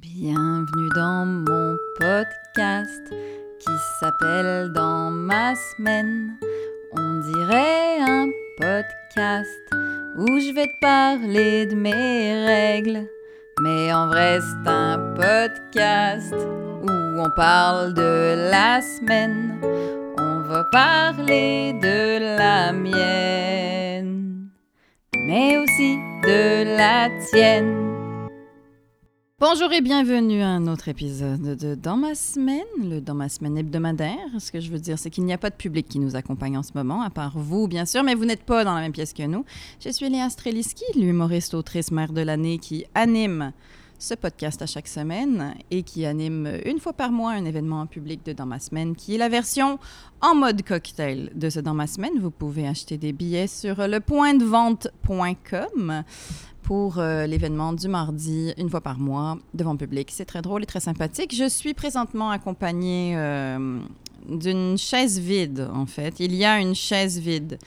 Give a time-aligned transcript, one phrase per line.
[0.00, 3.02] Bienvenue dans mon podcast
[3.58, 6.38] qui s'appelle Dans ma semaine.
[6.92, 8.28] On dirait un
[8.60, 9.50] podcast
[10.16, 13.08] où je vais te parler de mes règles.
[13.60, 19.60] Mais en vrai, c'est un podcast où on parle de la semaine.
[20.16, 24.48] On va parler de la mienne,
[25.26, 27.97] mais aussi de la tienne.
[29.40, 33.56] Bonjour et bienvenue à un autre épisode de Dans ma semaine, le Dans ma semaine
[33.56, 34.18] hebdomadaire.
[34.40, 36.58] Ce que je veux dire, c'est qu'il n'y a pas de public qui nous accompagne
[36.58, 38.90] en ce moment, à part vous, bien sûr, mais vous n'êtes pas dans la même
[38.90, 39.44] pièce que nous.
[39.78, 43.52] Je suis Léa Streliski, l'humoriste autrice mère de l'année qui anime
[43.98, 47.86] ce podcast à chaque semaine et qui anime une fois par mois un événement en
[47.86, 49.80] public de Dans ma semaine, qui est la version
[50.20, 52.18] en mode cocktail de ce Dans ma semaine.
[52.20, 56.04] Vous pouvez acheter des billets sur lepointdevente.com
[56.62, 60.10] pour euh, l'événement du mardi, une fois par mois, devant public.
[60.12, 61.34] C'est très drôle et très sympathique.
[61.34, 63.80] Je suis présentement accompagnée euh,
[64.28, 66.20] d'une chaise vide, en fait.
[66.20, 67.58] Il y a une chaise vide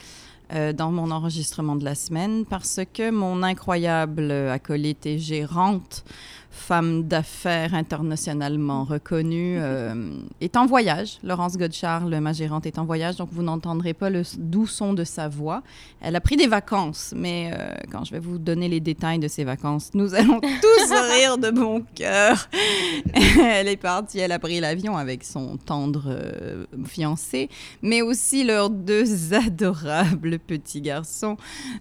[0.54, 6.04] euh, dans mon enregistrement de la semaine parce que mon incroyable acolyte et gérante
[6.52, 11.18] femme d'affaires internationalement reconnue, euh, est en voyage.
[11.24, 15.04] Laurence Godchard, ma gérante, est en voyage, donc vous n'entendrez pas le doux son de
[15.04, 15.64] sa voix.
[16.02, 19.28] Elle a pris des vacances, mais euh, quand je vais vous donner les détails de
[19.28, 22.50] ses vacances, nous allons tous rire de bon cœur.
[23.14, 27.50] elle est partie, elle a pris l'avion avec son tendre euh, fiancé,
[27.82, 31.38] mais aussi leurs deux adorables petits garçons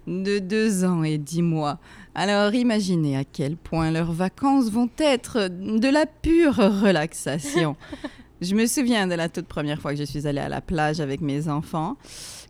[0.07, 1.79] de deux ans et dix mois.
[2.15, 7.77] Alors imaginez à quel point leurs vacances vont être de la pure relaxation.
[8.41, 11.01] je me souviens de la toute première fois que je suis allée à la plage
[11.01, 11.97] avec mes enfants,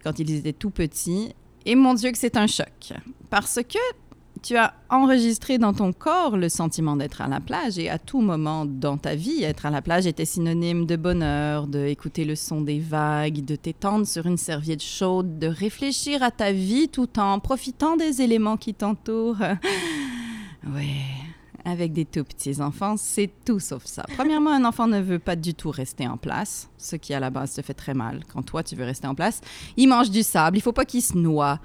[0.02, 1.34] quand ils étaient tout petits,
[1.66, 2.92] et mon Dieu que c'est un choc.
[3.28, 3.78] Parce que
[4.42, 8.20] tu as enregistré dans ton corps le sentiment d'être à la plage et à tout
[8.20, 12.60] moment dans ta vie, être à la plage était synonyme de bonheur, d'écouter le son
[12.60, 17.38] des vagues, de t'étendre sur une serviette chaude, de réfléchir à ta vie tout en
[17.38, 19.36] profitant des éléments qui t'entourent.
[20.66, 20.96] oui,
[21.64, 24.04] avec des tout petits enfants, c'est tout sauf ça.
[24.16, 27.30] Premièrement, un enfant ne veut pas du tout rester en place, ce qui à la
[27.30, 29.40] base te fait très mal quand toi tu veux rester en place.
[29.76, 31.60] Il mange du sable, il faut pas qu'il se noie.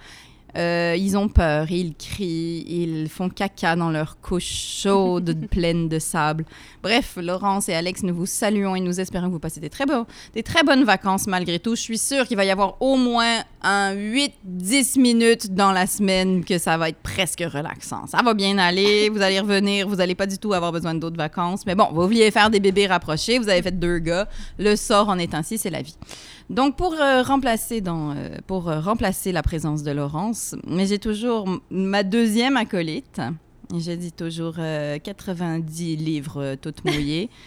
[0.58, 4.46] Euh, ils ont peur, ils crient, ils font caca dans leur couche
[4.82, 6.46] chaude pleine de sable.
[6.82, 9.86] Bref, Laurence et Alex, nous vous saluons et nous espérons que vous passez des très,
[9.86, 11.76] beaux, des très bonnes vacances malgré tout.
[11.76, 16.46] Je suis sûre qu'il va y avoir au moins un 8-10 minutes dans la semaine
[16.46, 18.08] que ça va être presque relaxant.
[18.08, 21.18] Ça va bien aller, vous allez revenir, vous n'allez pas du tout avoir besoin d'autres
[21.18, 21.66] vacances.
[21.66, 24.28] Mais bon, vous vouliez faire des bébés rapprochés, vous avez fait deux gars.
[24.58, 25.98] Le sort en est ainsi, c'est la vie.
[26.50, 31.00] Donc, pour, euh, remplacer, dans, euh, pour euh, remplacer la présence de Laurence, mais j'ai
[31.00, 33.22] toujours ma deuxième acolyte.
[33.74, 34.58] Je dis toujours
[35.04, 37.32] 90 livres toutes mouillées.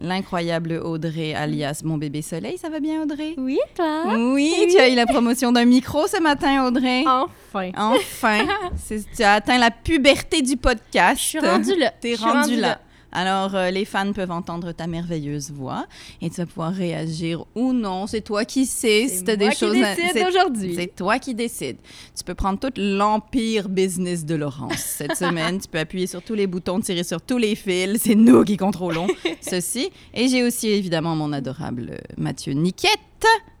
[0.00, 2.58] L'incroyable Audrey, alias Mon bébé soleil.
[2.58, 3.34] Ça va bien, Audrey?
[3.38, 4.14] Oui, toi?
[4.14, 7.04] Oui, tu as eu la promotion d'un micro ce matin, Audrey?
[7.06, 7.70] Enfin.
[7.76, 8.46] Enfin.
[9.16, 11.20] tu as atteint la puberté du podcast.
[11.20, 11.92] Je suis rendue là.
[11.98, 12.78] T'es rendue là.
[13.10, 15.86] Alors, euh, les fans peuvent entendre ta merveilleuse voix
[16.20, 18.06] et tu vas pouvoir réagir ou non.
[18.06, 20.74] C'est toi qui sais si tu as des choses à C'est aujourd'hui.
[20.74, 21.78] C'est toi qui décides.
[22.16, 25.58] Tu peux prendre tout l'empire business de Laurence cette semaine.
[25.58, 28.02] tu peux appuyer sur tous les boutons, tirer sur tous les fils.
[28.02, 29.08] C'est nous qui contrôlons
[29.40, 29.90] ceci.
[30.12, 32.98] Et j'ai aussi évidemment mon adorable Mathieu Niquette.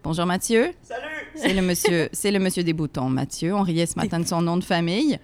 [0.04, 0.72] Bonjour Mathieu.
[0.82, 1.02] Salut.
[1.34, 3.54] C'est le monsieur, c'est le monsieur des boutons, Mathieu.
[3.54, 5.18] On riait ce matin de son nom de famille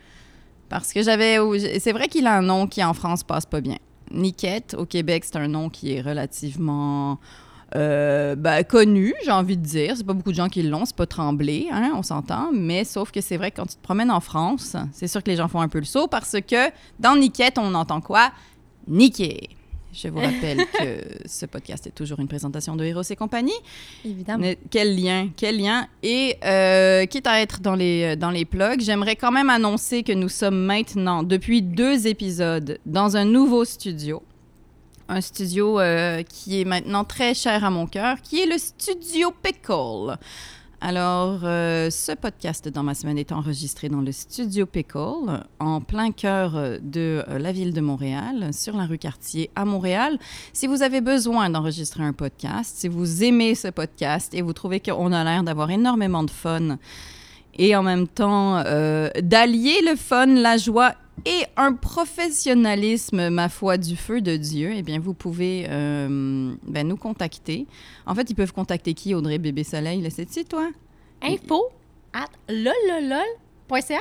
[0.68, 1.38] parce que j'avais,
[1.78, 3.76] c'est vrai qu'il a un nom qui en France passe pas bien.
[4.14, 7.18] Niquette, au Québec, c'est un nom qui est relativement
[7.76, 9.96] euh, ben, connu, j'ai envie de dire.
[9.96, 12.50] C'est pas beaucoup de gens qui l'ont, c'est pas Tremblay, hein, on s'entend.
[12.52, 15.30] Mais sauf que c'est vrai que quand tu te promènes en France, c'est sûr que
[15.30, 16.70] les gens font un peu le saut parce que
[17.00, 18.30] dans Niquette, on entend quoi?
[18.86, 19.50] Niquer.
[19.94, 23.52] Je vous rappelle que ce podcast est toujours une présentation de Héros et compagnie.
[24.04, 24.52] Évidemment.
[24.70, 25.86] quel lien, quel lien.
[26.02, 30.12] Et euh, quitte à être dans les, dans les plugs, j'aimerais quand même annoncer que
[30.12, 34.22] nous sommes maintenant, depuis deux épisodes, dans un nouveau studio.
[35.08, 39.32] Un studio euh, qui est maintenant très cher à mon cœur, qui est le Studio
[39.42, 40.18] Pickle.
[40.86, 46.12] Alors, euh, ce podcast dans ma semaine est enregistré dans le studio Pickle, en plein
[46.12, 50.18] cœur euh, de euh, la ville de Montréal, sur la rue Cartier à Montréal.
[50.52, 54.78] Si vous avez besoin d'enregistrer un podcast, si vous aimez ce podcast et vous trouvez
[54.78, 56.76] qu'on a l'air d'avoir énormément de fun
[57.54, 58.62] et en même temps
[59.22, 64.82] d'allier le fun, la joie et un professionnalisme, ma foi, du feu de Dieu, eh
[64.82, 67.66] bien, vous pouvez euh, ben, nous contacter.
[68.06, 70.02] En fait, ils peuvent contacter qui, Audrey Bébé Soleil?
[70.02, 70.70] Le sais-tu, toi?
[71.22, 71.70] Info
[72.12, 74.00] at lololol.ca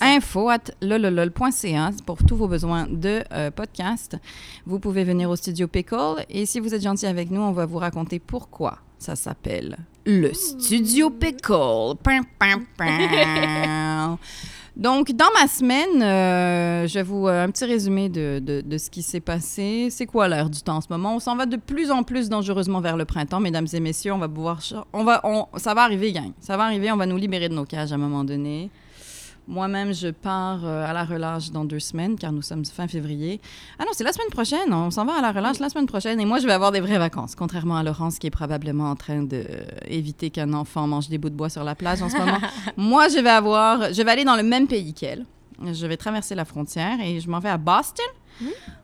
[0.00, 4.16] info at lololol.ca pour tous vos besoins de euh, podcast.
[4.66, 7.66] Vous pouvez venir au studio Pickle et si vous êtes gentil avec nous, on va
[7.66, 11.96] vous raconter pourquoi ça s'appelle le studio Pickle.
[14.80, 19.02] Donc, dans ma semaine, euh, je vous euh, un petit résumé de, de- ce qui
[19.02, 19.88] s'est passé.
[19.90, 21.14] C'est quoi l'air du temps en ce moment?
[21.16, 24.14] On s'en va de plus en plus dangereusement vers le printemps, mesdames et messieurs.
[24.14, 24.60] On va pouvoir...
[24.94, 26.32] On va, on, ça va arriver, gang.
[26.40, 26.90] Ça va arriver.
[26.90, 28.70] On va nous libérer de nos cages à un moment donné.
[29.48, 33.40] Moi-même, je pars euh, à la relâche dans deux semaines, car nous sommes fin février.
[33.78, 34.72] Ah non, c'est la semaine prochaine.
[34.72, 36.20] On s'en va à la relâche la semaine prochaine.
[36.20, 38.96] Et moi, je vais avoir des vraies vacances, contrairement à Laurence, qui est probablement en
[38.96, 42.38] train d'éviter qu'un enfant mange des bouts de bois sur la plage en ce moment.
[42.76, 43.92] moi, je vais avoir...
[43.92, 45.26] Je vais aller dans le même pays qu'elle.
[45.62, 48.06] Je vais traverser la frontière et je m'en vais à Boston,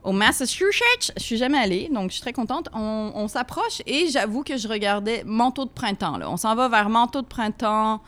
[0.03, 1.11] au Massachusetts.
[1.17, 2.69] Je suis jamais allée, donc je suis très contente.
[2.73, 6.17] On, on s'approche et j'avoue que je regardais manteau de printemps.
[6.17, 6.29] Là.
[6.29, 8.01] On s'en va vers manteau de printemps.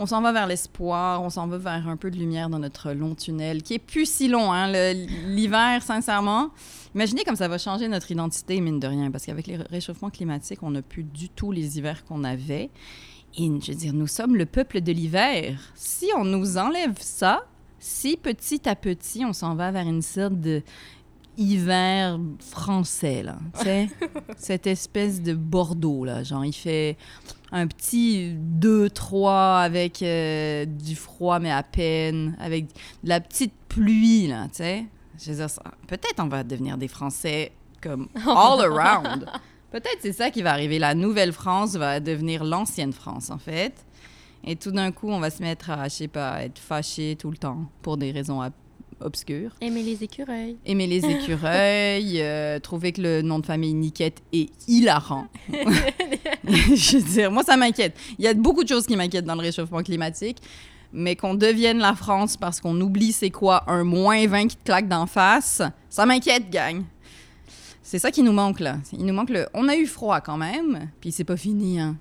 [0.00, 2.92] On s'en va vers l'espoir, on s'en va vers un peu de lumière dans notre
[2.92, 4.70] long tunnel, qui est plus si long, hein,
[5.26, 6.50] l'hiver, sincèrement.
[6.94, 10.62] Imaginez comme ça va changer notre identité, mine de rien, parce qu'avec les réchauffements climatiques,
[10.62, 12.70] on n'a plus du tout les hivers qu'on avait.
[13.36, 15.58] Et je veux dire, nous sommes le peuple de l'hiver.
[15.74, 17.44] Si on nous enlève ça,
[17.80, 20.62] si petit à petit, on s'en va vers une sorte de
[21.36, 23.88] hiver français, là, tu sais,
[24.36, 26.96] cette espèce de Bordeaux, là, genre, il fait
[27.52, 32.66] un petit 2-3 avec euh, du froid, mais à peine, avec
[33.02, 34.84] de la petite pluie, là, tu sais.
[35.18, 35.46] Je veux dire,
[35.86, 39.26] peut-être on va devenir des Français comme all around.
[39.70, 40.78] Peut-être c'est ça qui va arriver.
[40.78, 43.74] La nouvelle France va devenir l'ancienne France, en fait.
[44.44, 47.16] Et tout d'un coup, on va se mettre à, je sais pas, à être fâché
[47.18, 48.52] tout le temps pour des raisons ob-
[49.00, 49.50] obscures.
[49.60, 50.56] Aimer les écureuils.
[50.64, 55.26] Aimer les écureuils, euh, trouver que le nom de famille Niquette est hilarant.
[56.48, 57.96] je veux dire, moi, ça m'inquiète.
[58.18, 60.38] Il y a beaucoup de choses qui m'inquiètent dans le réchauffement climatique,
[60.92, 64.64] mais qu'on devienne la France parce qu'on oublie c'est quoi un moins 20 qui te
[64.64, 66.82] claque d'en face, ça m'inquiète, gang.
[67.82, 68.78] C'est ça qui nous manque, là.
[68.92, 69.46] Il nous manque le...
[69.54, 71.96] On a eu froid quand même, puis c'est pas fini, hein.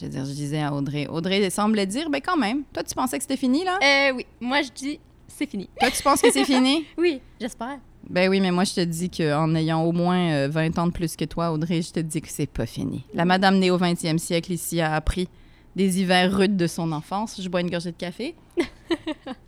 [0.00, 1.08] Je veux dire, je disais à Audrey.
[1.08, 2.62] Audrey semblait dire, ben quand même.
[2.72, 3.78] Toi, tu pensais que c'était fini, là?
[3.82, 5.00] Euh, oui, moi je dis
[5.38, 5.68] c'est fini.
[5.78, 6.84] Toi, tu penses que c'est fini?
[6.98, 7.78] Oui, j'espère.
[8.08, 10.92] Ben oui, mais moi, je te dis qu'en ayant au moins euh, 20 ans de
[10.92, 13.04] plus que toi, Audrey, je te dis que c'est pas fini.
[13.14, 15.28] La madame née au 20e siècle ici a appris
[15.76, 17.40] des hivers rudes de son enfance.
[17.40, 18.34] Je bois une gorgée de café.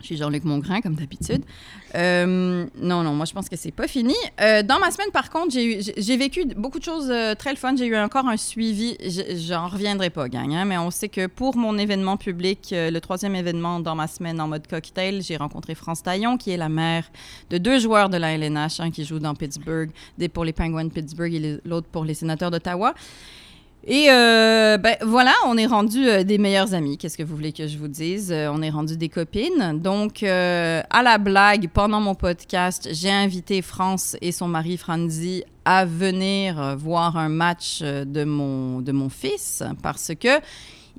[0.00, 1.42] je suis Jean-Luc Mongrain, comme d'habitude.
[1.94, 4.14] Euh, non, non, moi, je pense que c'est pas fini.
[4.40, 7.74] Euh, dans ma semaine, par contre, j'ai vécu beaucoup de choses euh, très le fun.
[7.76, 8.96] J'ai eu encore un suivi.
[9.00, 12.98] Je- J'en reviendrai pas, gang, hein, mais on sait que pour mon événement public, le
[13.00, 16.68] troisième événement dans ma semaine en mode cocktail, j'ai rencontré France Taillon, qui est la
[16.68, 17.04] mère
[17.50, 20.84] de deux joueurs de la LNH, un qui joue dans Pittsburgh, des pour les Penguins
[20.84, 22.94] de Pittsburgh et l'autre pour les sénateurs d'Ottawa.
[23.86, 26.98] Et euh, ben voilà, on est rendu euh, des meilleurs amis.
[26.98, 28.30] Qu'est-ce que vous voulez que je vous dise?
[28.30, 29.80] Euh, On est rendu des copines.
[29.80, 35.84] Donc, à la blague, pendant mon podcast, j'ai invité France et son mari Franzi à
[35.86, 40.40] venir voir un match de mon de mon fils parce que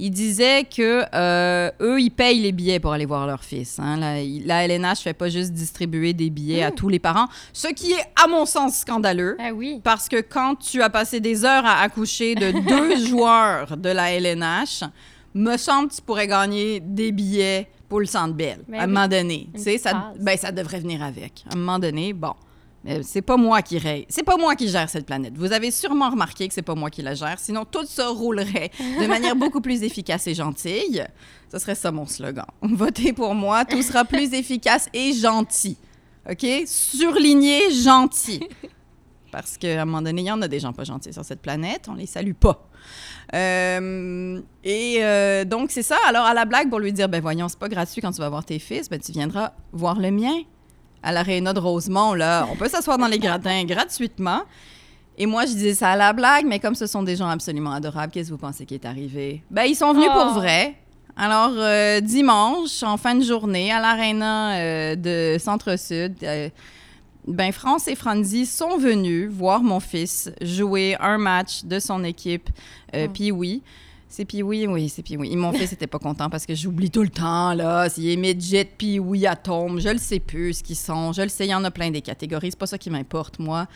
[0.04, 3.78] ils disaient que euh, eux, ils payent les billets pour aller voir leur fils.
[3.80, 3.98] hein.
[3.98, 4.16] La,
[4.46, 8.04] la LNH fait pas juste distribuer des billets à tous les parents, ce qui est,
[8.22, 9.38] à mon sens, scandaleux.
[9.40, 9.80] Ah oui.
[9.84, 14.12] Parce que quand tu as passé des heures à accoucher de deux joueurs de la
[14.14, 14.84] LNH,
[15.36, 18.88] me semble que tu pourrais gagner des billets pour le Centre Bell à un oui.
[18.88, 19.50] moment donné.
[19.54, 21.44] Tu sais, ça, ben, ça devrait venir avec.
[21.50, 22.34] À un moment donné, bon.
[22.84, 24.06] Mais c'est pas moi qui règle.
[24.10, 25.34] C'est pas moi qui gère cette planète.
[25.36, 27.38] Vous avez sûrement remarqué que c'est pas moi qui la gère.
[27.38, 31.06] Sinon, tout ça roulerait de manière beaucoup plus efficace et gentille.
[31.52, 32.46] Ce serait ça mon slogan.
[32.62, 35.78] Votez pour moi, tout sera plus efficace et gentil.
[36.30, 36.46] OK?
[36.66, 38.48] Surligné gentil.
[39.32, 41.42] Parce qu'à un moment donné, il y en a des gens pas gentils sur cette
[41.42, 41.88] planète.
[41.88, 42.68] On les salue pas.
[43.34, 45.98] Euh, et euh, donc, c'est ça.
[46.08, 48.30] Alors, à la blague, pour lui dire, ben voyons, c'est pas gratuit quand tu vas
[48.30, 50.44] voir tes fils, ben tu viendras voir le mien
[51.04, 52.48] à l'aréna de Rosemont, là.
[52.52, 54.42] On peut s'asseoir dans les gradins gratuitement.
[55.18, 57.72] Et moi, je disais ça à la blague, mais comme ce sont des gens absolument
[57.72, 59.44] adorables, qu'est-ce que vous pensez qui est arrivé?
[59.52, 60.20] Ben, ils sont venus Oh.
[60.20, 60.76] pour vrai.
[61.18, 66.50] Alors, euh, dimanche, en fin de journée, à l'aréna euh, de Centre-Sud, euh,
[67.28, 72.50] ben, France et Franzi sont venus voir mon fils jouer un match de son équipe,
[72.94, 72.98] Oh.
[73.14, 73.62] puis oui.
[74.14, 75.30] C'est puis oui, oui, c'est puis oui.
[75.32, 77.88] Et mon fils était pas content parce que j'oublie tout le temps, là.
[77.88, 81.14] S'il est midget, puis oui, atome, je le sais plus ce qu'ils sont.
[81.14, 82.52] Je le sais, il y en a plein des catégories.
[82.52, 83.68] C'est pas ça qui m'importe, moi.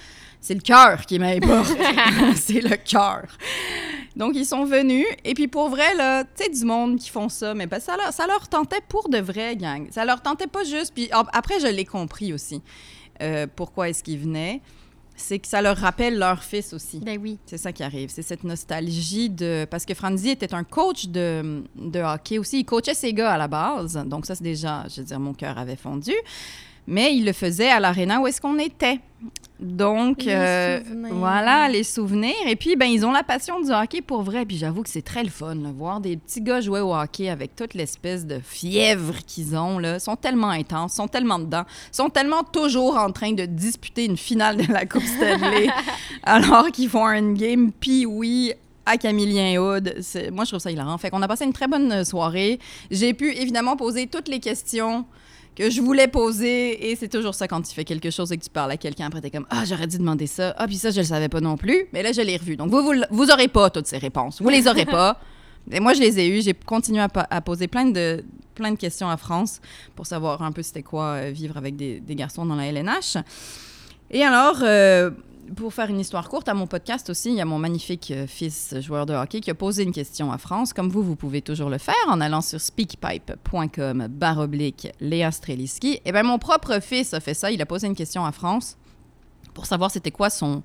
[0.42, 1.72] C'est le cœur qui m'importe.
[2.36, 3.26] c'est le cœur.
[4.18, 5.06] Donc, ils sont venus.
[5.24, 7.96] Et puis, pour vrai, là, tu sais, du monde qui font ça, mais ben, ça,
[7.96, 9.88] leur, ça leur tentait pour de vrai, gang.
[9.92, 10.92] Ça leur tentait pas juste.
[10.94, 12.62] Puis, ap- après, je l'ai compris aussi.
[13.22, 14.60] euh, pourquoi est-ce qu'ils venaient.
[15.16, 17.00] C'est que ça leur rappelle leur fils aussi.
[17.00, 17.38] Ben oui.
[17.46, 18.10] C'est ça qui arrive.
[18.10, 19.66] C'est cette nostalgie de.
[19.70, 22.60] Parce que Franzi était un coach de, de hockey aussi.
[22.60, 23.96] Il coachait ses gars à la base.
[24.06, 24.84] Donc, ça, c'est déjà.
[24.90, 26.14] Je veux dire, mon cœur avait fondu.
[26.88, 29.00] Mais il le faisait à l'aréna où est-ce qu'on était.
[29.60, 30.80] Donc, Les euh,
[31.12, 32.34] voilà, les souvenirs.
[32.46, 34.46] Et puis, ben, ils ont la passion du hockey pour vrai.
[34.46, 37.30] Puis, j'avoue que c'est très le fun, là, voir des petits gars jouer au hockey
[37.30, 39.80] avec toute l'espèce de fièvre qu'ils ont.
[39.80, 39.96] Là.
[39.96, 44.18] Ils sont tellement intenses, sont tellement dedans, sont tellement toujours en train de disputer une
[44.18, 45.70] finale de la Coupe Stanley,
[46.24, 48.54] alors qu'ils font une game pee-wee
[48.86, 49.96] à Camillien Hood.
[50.34, 50.98] Moi, je trouve ça hilarant.
[50.98, 52.60] Fait qu'on a passé une très bonne soirée.
[52.92, 55.06] J'ai pu évidemment poser toutes les questions
[55.56, 58.44] que je voulais poser et c'est toujours ça quand tu fais quelque chose et que
[58.44, 60.54] tu parles à quelqu'un après t'es comme ah j'aurais dû demander ça.
[60.58, 62.58] Ah puis ça je le savais pas non plus mais là je l'ai revu.
[62.58, 64.42] Donc vous, vous vous aurez pas toutes ces réponses.
[64.42, 65.20] Vous les aurez pas.
[65.72, 66.42] Et moi je les ai eues.
[66.42, 69.60] J'ai continué à, poser plein de plein de questions à France
[69.96, 73.18] pour savoir un peu c'était quoi euh, vivre avec des, des garçons dans la LNH
[74.12, 75.12] et alors euh,
[75.56, 78.28] pour faire une histoire courte, à mon podcast aussi, il y a mon magnifique euh,
[78.28, 80.74] fils joueur de hockey qui a posé une question à France.
[80.74, 86.02] Comme vous, vous pouvez toujours le faire en allant sur speakpipe.com baroblique Léa Streliski.
[86.06, 87.52] Et bien, mon propre fils a fait ça.
[87.52, 88.78] Il a posé une question à France
[89.54, 90.64] pour savoir c'était quoi son,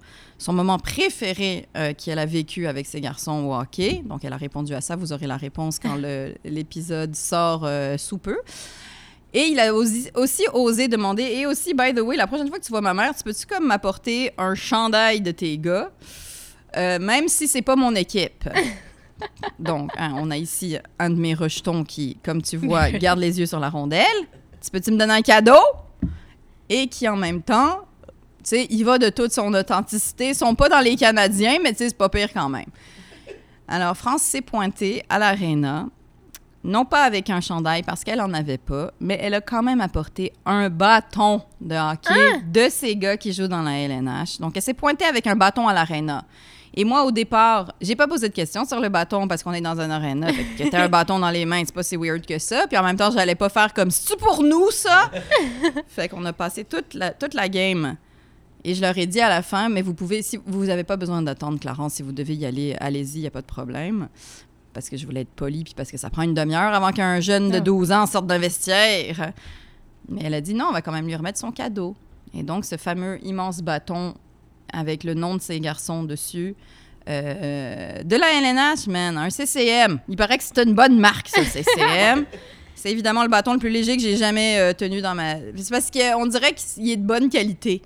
[0.49, 4.03] moment préféré euh, qu'elle a vécu avec ses garçons au hockey.
[4.05, 4.97] Donc, elle a répondu à ça.
[4.97, 5.97] Vous aurez la réponse quand
[6.45, 8.39] l'épisode sort euh, sous peu.
[9.33, 12.59] Et il a aussi, aussi osé demander, et aussi, by the way, la prochaine fois
[12.59, 15.91] que tu vois ma mère, tu peux-tu comme m'apporter un chandail de tes gars,
[16.77, 18.49] Euh, même si c'est pas mon équipe?
[19.59, 23.39] Donc, hein, on a ici un de mes rejetons qui, comme tu vois, garde les
[23.41, 24.07] yeux sur la rondelle.
[24.63, 25.59] Tu peux-tu me donner un cadeau?
[26.69, 27.81] Et qui, en même temps,
[28.45, 30.29] tu sais, il va de toute son authenticité.
[30.29, 32.67] Ils sont pas dans les Canadiens, mais tu sais, c'est pas pire quand même.
[33.67, 35.87] Alors, France s'est pointée à l'aréna,
[36.63, 39.81] non pas avec un chandail parce qu'elle en avait pas, mais elle a quand même
[39.81, 44.39] apporté un bâton de hockey de ces gars qui jouent dans la LNH.
[44.41, 46.25] Donc, elle s'est pointée avec un bâton à l'aréna.
[46.75, 49.61] Et moi, au départ, j'ai pas posé de questions sur le bâton parce qu'on est
[49.61, 50.33] dans un aréna.
[50.33, 52.67] Fait que t'as un bâton dans les mains, c'est pas si weird que ça.
[52.69, 55.11] Puis en même temps, j'allais pas faire comme c'est pour nous ça?
[55.89, 57.97] fait qu'on a passé toute la, toute la game.
[58.63, 60.97] Et je leur ai dit à la fin, mais vous pouvez, si vous avez pas
[60.97, 64.09] besoin d'attendre Clarence, si vous devez y aller, allez-y, il y a pas de problème.
[64.73, 67.21] Parce que je voulais être polie, puis parce que ça prend une demi-heure avant qu'un
[67.21, 67.61] jeune de Ah.
[67.61, 69.33] 12 ans sorte d'un vestiaire.
[70.09, 71.97] Mais elle a dit non, on va quand même lui remettre son cadeau.
[72.35, 74.15] Et donc, ce fameux immense bâton
[74.73, 76.55] avec le nom de ses garçons dessus.
[77.09, 79.99] euh, de la LNH, man, un CCM.
[80.09, 82.25] Il paraît que c'est une bonne marque, ça, CCM.
[82.77, 85.37] c'est évidemment le bâton le plus léger que j'ai jamais euh, tenu dans ma.
[85.57, 87.83] C'est parce qu'on dirait qu'il est de bonne qualité.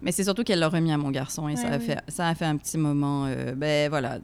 [0.00, 1.84] Mais c'est surtout qu'elle l'a remis à mon garçon et ça, a oui.
[1.84, 3.24] fait, ça a fait un petit moment.
[3.26, 4.18] euh, ben voilà.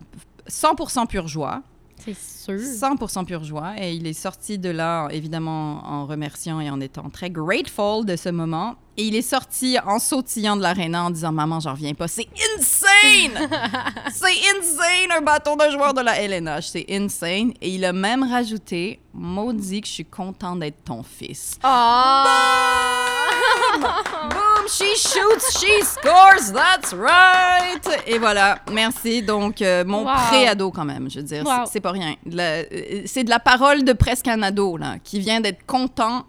[0.49, 1.62] 100% pure joie.
[1.98, 2.54] C'est sûr.
[2.54, 3.74] 100% pure joie.
[3.78, 8.16] Et il est sorti de là, évidemment, en remerciant et en étant très grateful de
[8.16, 8.76] ce moment.
[8.96, 12.06] Et il est sorti en sautillant de l'aréna en disant Maman, j'en reviens pas.
[12.06, 13.48] C'est insane!
[14.12, 16.68] c'est insane, un bâton de joueur de la LNH.
[16.68, 17.52] C'est insane.
[17.60, 21.58] Et il a même rajouté Maudit que je suis content d'être ton fils.
[21.62, 21.70] Boom,
[24.68, 28.02] she shoots, she scores, that's right.
[28.06, 29.23] Et voilà, merci.
[29.23, 30.12] Donc, euh, mon Wow.
[30.28, 31.64] pré-ado quand même, je veux dire, Wow.
[31.71, 32.14] c'est- pas rien.
[32.38, 32.62] Euh,
[33.06, 36.25] C'est de la parole de presque un ado, là, qui vient d'être content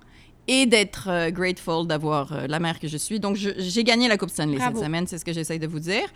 [0.47, 3.19] et d'être euh, grateful d'avoir euh, la mère que je suis.
[3.19, 4.77] Donc, j'ai gagné la Coupe Stanley Bravo.
[4.77, 6.07] cette semaine, c'est ce que j'essaye de vous dire.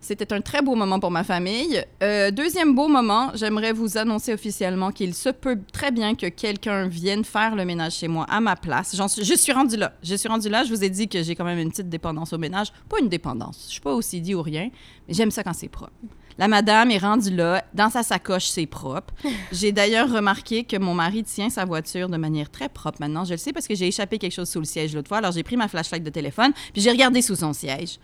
[0.00, 1.82] C'était un très beau moment pour ma famille.
[2.02, 6.86] Euh, deuxième beau moment, j'aimerais vous annoncer officiellement qu'il se peut très bien que quelqu'un
[6.86, 8.94] vienne faire le ménage chez moi à ma place.
[9.08, 9.92] Suis, je suis rendue là.
[10.02, 10.64] Je suis rendue là.
[10.64, 12.68] Je vous ai dit que j'ai quand même une petite dépendance au ménage.
[12.88, 13.64] Pas une dépendance.
[13.66, 14.70] Je suis pas aussi dit ou rien,
[15.08, 15.92] mais j'aime ça quand c'est propre.
[16.38, 17.64] La madame est rendue là.
[17.72, 19.14] Dans sa sacoche, c'est propre.
[19.52, 23.24] J'ai d'ailleurs remarqué que mon mari tient sa voiture de manière très propre maintenant.
[23.24, 25.18] Je le sais parce que j'ai échappé quelque chose sous le siège l'autre fois.
[25.18, 27.98] Alors j'ai pris ma flashlight de téléphone, puis j'ai regardé sous son siège.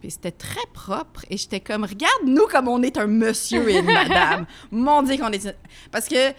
[0.00, 3.86] Puis c'était très propre et j'étais comme regarde-nous comme on est un monsieur et une
[3.86, 4.46] madame.
[4.70, 5.56] Mon Dieu qu'on est
[5.90, 6.32] parce que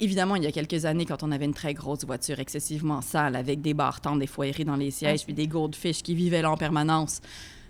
[0.00, 3.36] évidemment il y a quelques années quand on avait une très grosse voiture excessivement sale
[3.36, 6.56] avec des bartends, des foyeries dans les sièges puis des goldfish qui vivaient là en
[6.56, 7.20] permanence,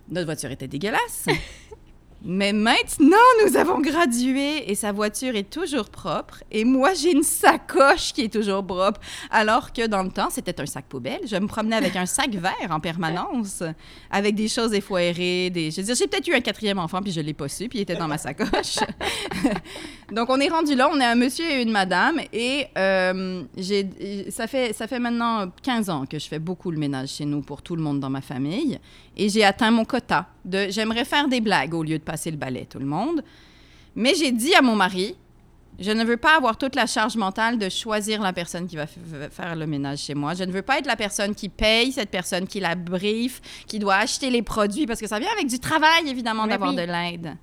[0.09, 1.27] notre voiture était dégueulasse.
[2.27, 6.43] Mais maintenant, nous avons gradué et sa voiture est toujours propre.
[6.51, 8.99] Et moi, j'ai une sacoche qui est toujours propre.
[9.31, 11.21] Alors que dans le temps, c'était un sac poubelle.
[11.27, 13.63] Je me promenais avec un sac vert en permanence,
[14.11, 15.51] avec des choses effoirées.
[15.51, 15.71] Des...
[15.71, 17.81] Je veux dire, j'ai peut-être eu un quatrième enfant, puis je l'ai pas su, puis
[17.81, 18.79] il était dans ma sacoche.
[20.11, 20.89] Donc, on est rendu là.
[20.91, 22.21] On est un monsieur et une madame.
[22.33, 23.43] Et euh,
[24.31, 27.43] ça, fait, ça fait maintenant 15 ans que je fais beaucoup le ménage chez nous
[27.43, 28.79] pour tout le monde dans ma famille.
[29.17, 32.37] Et j'ai atteint mon quota de j'aimerais faire des blagues au lieu de passer le
[32.37, 33.23] balai, tout le monde.
[33.95, 35.17] Mais j'ai dit à mon mari,
[35.79, 38.87] Je ne veux pas avoir toute la charge mentale de choisir la personne qui va
[38.87, 40.35] faire le ménage chez moi.
[40.35, 43.81] Je ne veux pas être la personne qui paye, cette personne qui la briefe, qui
[43.81, 46.77] doit acheter les produits, parce que ça vient avec du travail, évidemment, d'avoir oui.
[46.77, 47.37] de l'aide.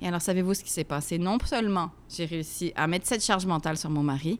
[0.00, 1.18] Et alors, savez-vous ce qui s'est passé?
[1.18, 4.38] Non seulement j'ai réussi à mettre cette charge mentale sur mon mari,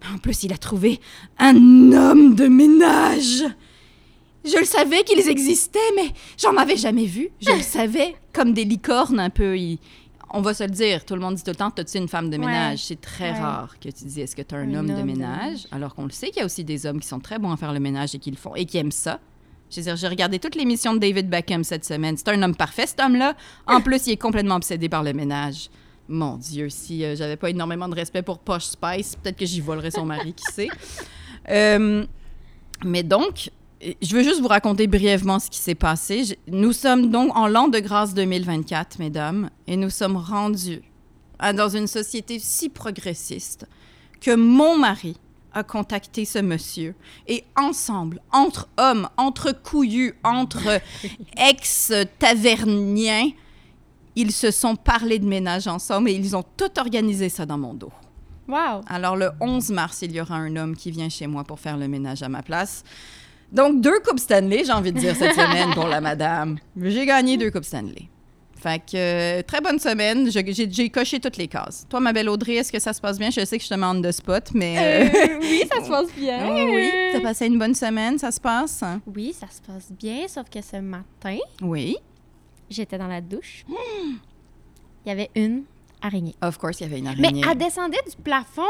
[0.00, 0.98] mais en plus, il a trouvé
[1.38, 1.54] un
[1.92, 3.44] homme de ménage.
[4.46, 7.30] Je le savais qu'ils existaient, mais j'en avais jamais vu.
[7.40, 9.56] Je le savais, comme des licornes un peu.
[10.30, 12.30] On va se le dire, tout le monde dit tout le temps, t'as-tu une femme
[12.30, 12.46] de Ouais.
[12.46, 12.80] ménage?
[12.84, 13.38] C'est très Ouais.
[13.40, 15.66] rare que tu dis, est-ce que tu as un, Un homme, de homme de ménage?
[15.70, 17.56] Alors qu'on le sait qu'il y a aussi des hommes qui sont très bons à
[17.56, 19.20] faire le ménage et qui le font et qui aiment ça.
[19.70, 22.16] Je veux dire, j'ai regardé toute l'émission de David Beckham cette semaine.
[22.16, 23.34] C'est un homme parfait, cet homme-là.
[23.66, 25.70] En plus, il est complètement obsédé par le ménage.
[26.08, 29.60] Mon Dieu, si euh, j'avais pas énormément de respect pour Posh Spice, peut-être que j'y
[29.60, 30.68] volerais son mari, qui sait.
[31.48, 32.04] Euh,
[32.84, 33.50] mais donc,
[34.02, 36.24] je veux juste vous raconter brièvement ce qui s'est passé.
[36.24, 40.82] Je- Nous sommes donc en l'an de grâce 2024, mesdames, et nous sommes rendus
[41.38, 43.66] à- dans une société si progressiste
[44.20, 45.16] que mon mari
[45.52, 46.94] a contacté ce monsieur
[47.26, 50.80] et ensemble, entre hommes, entre couillus, entre
[51.36, 53.30] ex-taverniens,
[54.14, 57.74] ils se sont parlé de ménage ensemble et ils ont tout organisé ça dans mon
[57.74, 57.92] dos.
[58.48, 58.82] Wow.
[58.86, 61.76] Alors, le 11 mars, il y aura un homme qui vient chez moi pour faire
[61.76, 62.84] le ménage à ma place.
[63.56, 66.58] Donc, deux Coupes Stanley, j'ai envie de dire, cette semaine pour la madame.
[66.80, 68.08] J'ai gagné deux Coupes Stanley.
[68.58, 70.28] Fait que, euh, très bonne semaine.
[70.30, 71.86] J'ai coché toutes les cases.
[71.88, 73.30] Toi, ma belle Audrey, est-ce que ça se passe bien?
[73.30, 74.76] Je sais que je te demande de spot, mais...
[74.78, 76.52] euh, Euh, oui, ça se passe bien.
[76.54, 76.90] oui, oui.
[77.12, 78.82] T'as passé une bonne semaine, ça se passe?
[79.14, 81.96] Oui, ça se passe bien, sauf que ce matin, Oui.
[82.70, 83.64] j'étais dans la douche.
[85.06, 85.62] Il y avait une
[86.02, 86.34] araignée.
[86.42, 87.42] Of course, il y avait une Mais araignée.
[87.50, 88.62] elle descendait du plafond.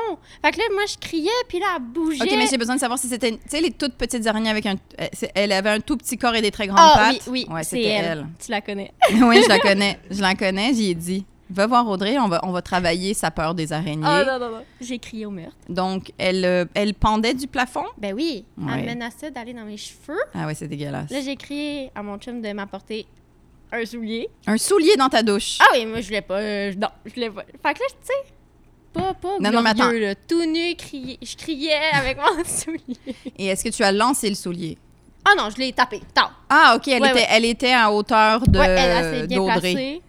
[0.42, 2.23] Fait que là, moi, je criais, puis là, elle bougeait.
[2.23, 3.33] OK, mais j'ai besoin de savoir si c'était...
[3.33, 4.75] Tu sais, les toutes petites araignées avec un...
[5.00, 7.28] euh, Elle avait un tout petit corps et des très grandes Ah oui, pattes?
[7.28, 8.26] oui, Ouais, c'est c'était elle.
[8.45, 8.92] Tu la connais.
[9.12, 9.99] oui, je la connais.
[10.11, 11.25] Je la connais, j'y ai dit.
[11.49, 14.02] Va voir Audrey, on va, on va travailler sa peur des araignées.
[14.04, 14.64] Ah non, non, non.
[14.80, 15.54] J'ai crié au meurtre.
[15.68, 17.85] Donc, elle, euh, elle pendait du plafond?
[17.99, 18.73] Ben oui, Ouais.
[18.78, 20.18] elle menaçait d'aller dans mes cheveux.
[20.35, 21.09] Ah ouais, c'est dégueulasse.
[21.11, 23.06] Là, j'ai crié à mon chum de m'apporter
[23.73, 24.28] un soulier.
[24.46, 25.58] Un soulier dans ta douche.
[25.61, 26.38] Ah oui, moi, je voulais pas.
[26.38, 27.42] euh, non, je voulais pas.
[27.44, 28.32] Fait que là, tu sais,
[28.92, 32.96] pas, pas Non, non, mais glorieux, là, tout nu, crier, je criais avec mon soulier.
[33.38, 34.78] Et est-ce que tu as lancé le soulier?
[35.25, 36.00] Ah non, je l'ai tapé.
[36.14, 36.32] Tard.
[36.49, 37.26] Ah, OK, elle, Ouais, était, ouais.
[37.30, 40.00] elle était à hauteur de, ouais, elle, elle.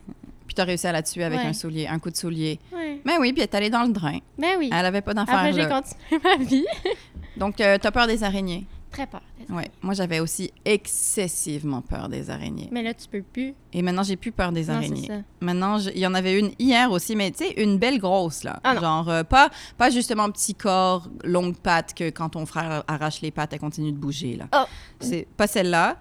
[0.45, 2.59] Puis tu as réussi à la tuer avec un soulier, un coup de soulier.
[3.03, 4.19] Mais oui, puis elle est allée dans le drain.
[4.37, 4.69] Ben oui.
[4.71, 6.65] Elle avait pas d'affaires Après, j'ai continué ma vie.
[7.37, 8.65] Donc, euh, t'as peur des araignées?
[8.97, 9.21] Très peur.
[9.49, 9.69] Ouais.
[9.83, 12.67] Moi, j'avais aussi excessivement peur des araignées.
[12.71, 13.53] Mais là, tu peux plus.
[13.71, 15.05] Et maintenant, j'ai plus peur des Non, araignées.
[15.05, 15.17] ça.
[15.39, 18.59] Maintenant, il y en avait une hier aussi, mais tu sais, une belle grosse, là.
[18.63, 18.75] Ah.
[18.79, 23.29] Genre, euh, pas, pas justement petit corps, longue patte, que quand ton frère arrache les
[23.29, 24.47] pattes, elle continue de bouger, là.
[24.55, 24.65] Oh.
[24.99, 25.97] C'est pas celle-là.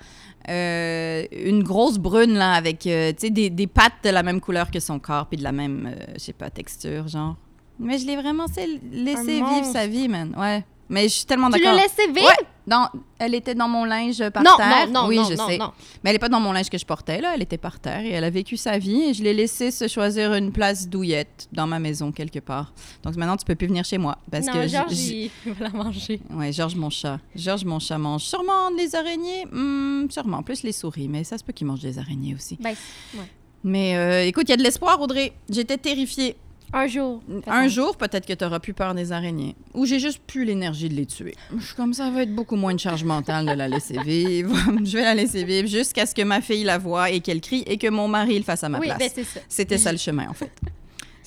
[0.48, 4.40] Euh, une grosse brune, là, avec, euh, tu sais, des, des pattes de la même
[4.40, 7.36] couleur que son corps, puis de la même, je sais pas, texture, genre.
[7.78, 8.46] Mais je l'ai vraiment
[8.90, 10.34] laissé vivre sa vie, man.
[10.38, 10.64] Ouais.
[10.88, 11.76] Mais je suis tellement Tu d'accord.
[11.76, 12.26] l'as laissé vivre?
[12.26, 12.46] Ouais.
[12.66, 12.88] Dans,
[13.20, 14.88] elle était dans mon linge par non, terre.
[14.88, 15.58] non, non, oui, non, je non, sais.
[16.02, 17.32] Mais elle n'est pas dans mon linge que je portais, là.
[17.34, 19.86] Elle était par terre et elle a vécu sa vie et je l'ai laissé se
[19.86, 22.72] choisir une place douillette dans ma maison quelque part.
[23.04, 24.18] Donc maintenant, tu peux plus venir chez moi.
[24.30, 26.20] Parce que Georges, il va la manger.
[26.30, 27.20] Ouais, Georges, mon chat.
[27.36, 29.46] Georges, mon chat mange sûrement les araignées.
[29.46, 30.42] Hmm, sûrement.
[30.42, 32.56] Plus les souris, mais ça se peut qu'il mange des araignées aussi.
[32.60, 32.74] Ben,
[33.14, 33.30] ouais.
[33.62, 35.32] Mais euh, écoute, il y a de l'espoir, Audrey.
[35.48, 36.36] J'étais terrifiée.
[36.78, 37.22] Un jour.
[37.46, 39.56] Un jour, peut-être que tu auras plus peur des araignées.
[39.72, 41.34] Ou j'ai juste plus l'énergie de les tuer.
[41.58, 44.54] Je suis comme ça, va être beaucoup moins de charge mentale de la laisser vivre.
[44.84, 47.64] je vais la laisser vivre jusqu'à ce que ma fille la voie et qu'elle crie
[47.66, 49.14] et que mon mari le fasse à ma Oui, place.
[49.16, 49.24] ben.
[49.48, 50.50] C'était ça le chemin, en fait.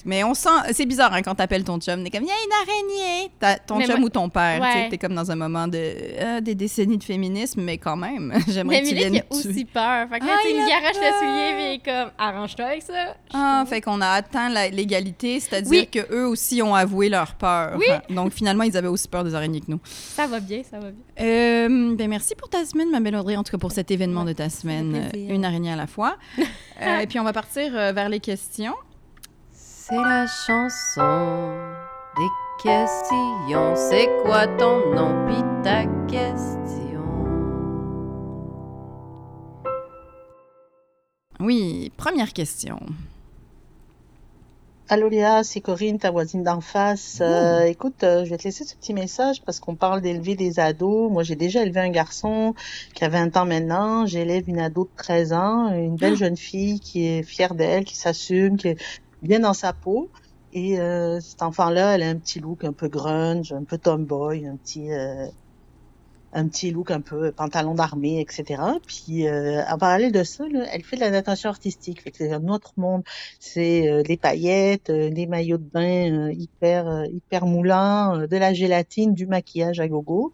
[0.06, 2.34] Mais on sent, c'est bizarre hein, quand t'appelles ton chum, t'es comme, il y a
[2.34, 3.32] une araignée.
[3.40, 4.90] T'as- ton Mais chum moi- ou ton père, Ouais.
[4.90, 8.78] t'es comme dans un moment de euh, des décennies de féminisme, mais quand même, j'aimerais
[8.78, 10.08] Mais que tu Milik, il viennes a aussi peur.
[10.10, 13.16] Fait que là, Ah, il garoche le soulier, puis il est comme, arrange-toi avec ça.
[13.34, 15.88] Ah, fait qu'on a atteint l'égalité, c'est-à-dire Oui.
[15.88, 17.78] que eux aussi ont avoué leur peur.
[17.78, 17.86] Oui.
[18.16, 19.80] Donc finalement, ils avaient aussi peur des araignées que nous.
[19.84, 21.26] Ça va bien, ça va bien.
[21.26, 24.22] Euh, ben merci pour ta semaine, ma belle Audrey, en tout cas pour cet événement
[24.22, 26.18] Ouais, de ta semaine, euh, une araignée à la fois.
[26.82, 28.74] Euh, et puis on va partir vers les questions.
[29.90, 31.50] C'est la chanson
[32.16, 33.76] des questions.
[33.76, 35.26] C'est quoi ton nom?
[35.26, 37.02] Pis ta question?
[41.40, 42.80] Oui, première question.
[44.90, 47.18] Allô Léa, c'est Corinne, ta voisine d'en face.
[47.22, 50.60] Euh, écoute, euh, je vais te laisser ce petit message parce qu'on parle d'élever des
[50.60, 51.12] ados.
[51.12, 52.54] Moi, j'ai déjà élevé un garçon
[52.94, 54.06] qui a 20 ans maintenant.
[54.06, 57.96] J'élève une ado de 13 ans, une belle jeune fille qui est fière d'elle, qui
[57.96, 58.78] s'assume, qui est
[59.22, 60.10] bien dans sa peau.
[60.54, 64.46] Et euh, cet enfant-là, elle a un petit look un peu grunge, un peu tomboy,
[64.48, 64.92] un petit...
[64.92, 65.28] euh,
[66.32, 68.62] un petit look un peu pantalon d'armée, etc.
[68.86, 72.04] Puis euh, en parallèle de ça, elle fait de la natation artistique.
[72.14, 73.04] C'est un autre monde.
[73.40, 78.54] C'est euh, des paillettes, euh, des maillots de bain euh, hyper hyper moulants, de la
[78.54, 80.32] gélatine, du maquillage à gogo.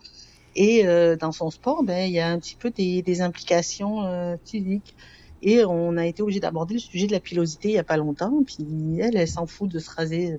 [0.57, 0.85] Et
[1.19, 4.95] dans son sport, ben il y a un petit peu des, des implications physiques.
[5.41, 7.97] Et on a été obligé d'aborder le sujet de la pilosité il y a pas
[7.97, 8.43] longtemps.
[8.45, 10.37] Puis elle, elle s'en fout de se raser.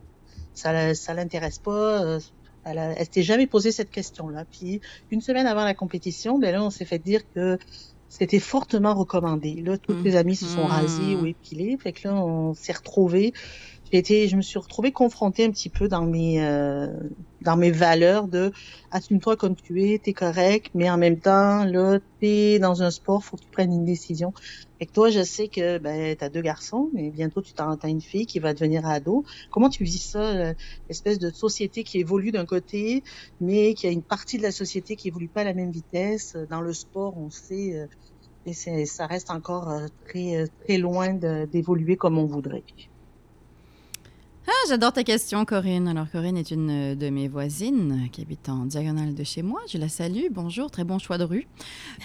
[0.55, 2.05] Ça, ça l'intéresse pas.
[2.05, 2.21] euh,
[2.65, 4.45] Elle, a- elle s'était jamais posé cette question-là.
[4.51, 4.81] Puis
[5.11, 7.59] une semaine avant la compétition, ben là, on s'est fait dire que
[8.09, 9.63] c'était fortement recommandé.
[9.63, 10.71] Là, toutes les amies se sont Mhm.
[10.73, 11.77] rasées ou épilées.
[11.81, 13.33] Fait que là, on s'est retrouvés.
[13.97, 16.89] Été, je me suis retrouvée confrontée un petit peu dans mes euh,
[17.41, 18.53] dans mes valeurs de
[18.91, 23.25] assume-toi comme tu es, t'es correct, mais en même temps, là, t'es dans un sport,
[23.25, 24.33] faut que tu prennes une décision.
[24.81, 28.27] Que toi, je sais que ben t'as deux garçons, mais bientôt tu t'as une fille
[28.27, 29.25] qui va devenir ado.
[29.51, 30.55] Comment tu vis ça, euh,
[30.89, 33.03] l'espèce de société qui évolue d'un côté,
[33.41, 36.37] mais qui a une partie de la société qui évolue pas à la même vitesse?
[36.51, 37.87] Dans le sport, on sait, euh,
[38.47, 38.55] et
[38.87, 42.65] ça reste encore euh, très très loin d'évoluer comme on voudrait.
[44.49, 45.89] Ah, j'adore ta question, Corinne.
[45.89, 49.61] Alors, Corinne est une euh, de mes voisines qui habite en diagonale de chez moi.
[49.69, 50.27] Je la salue.
[50.31, 51.47] Bonjour, très bon choix de rue.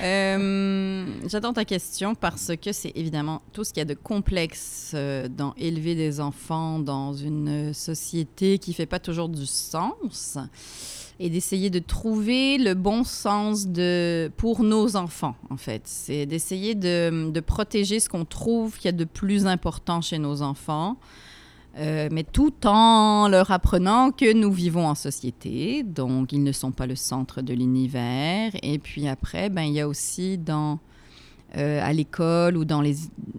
[0.01, 4.93] Euh, j'adore ta question parce que c'est évidemment tout ce qu'il y a de complexe
[4.95, 10.37] euh, dans élever des enfants dans une société qui fait pas toujours du sens
[11.19, 15.83] et d'essayer de trouver le bon sens de, pour nos enfants, en fait.
[15.85, 20.17] C'est d'essayer de, de protéger ce qu'on trouve qu'il y a de plus important chez
[20.17, 20.97] nos enfants.
[21.77, 26.71] Euh, mais tout en leur apprenant que nous vivons en société, donc ils ne sont
[26.71, 28.51] pas le centre de l'univers.
[28.61, 30.79] Et puis après, ben, il y a aussi dans,
[31.55, 32.95] euh, à l'école ou dans, les,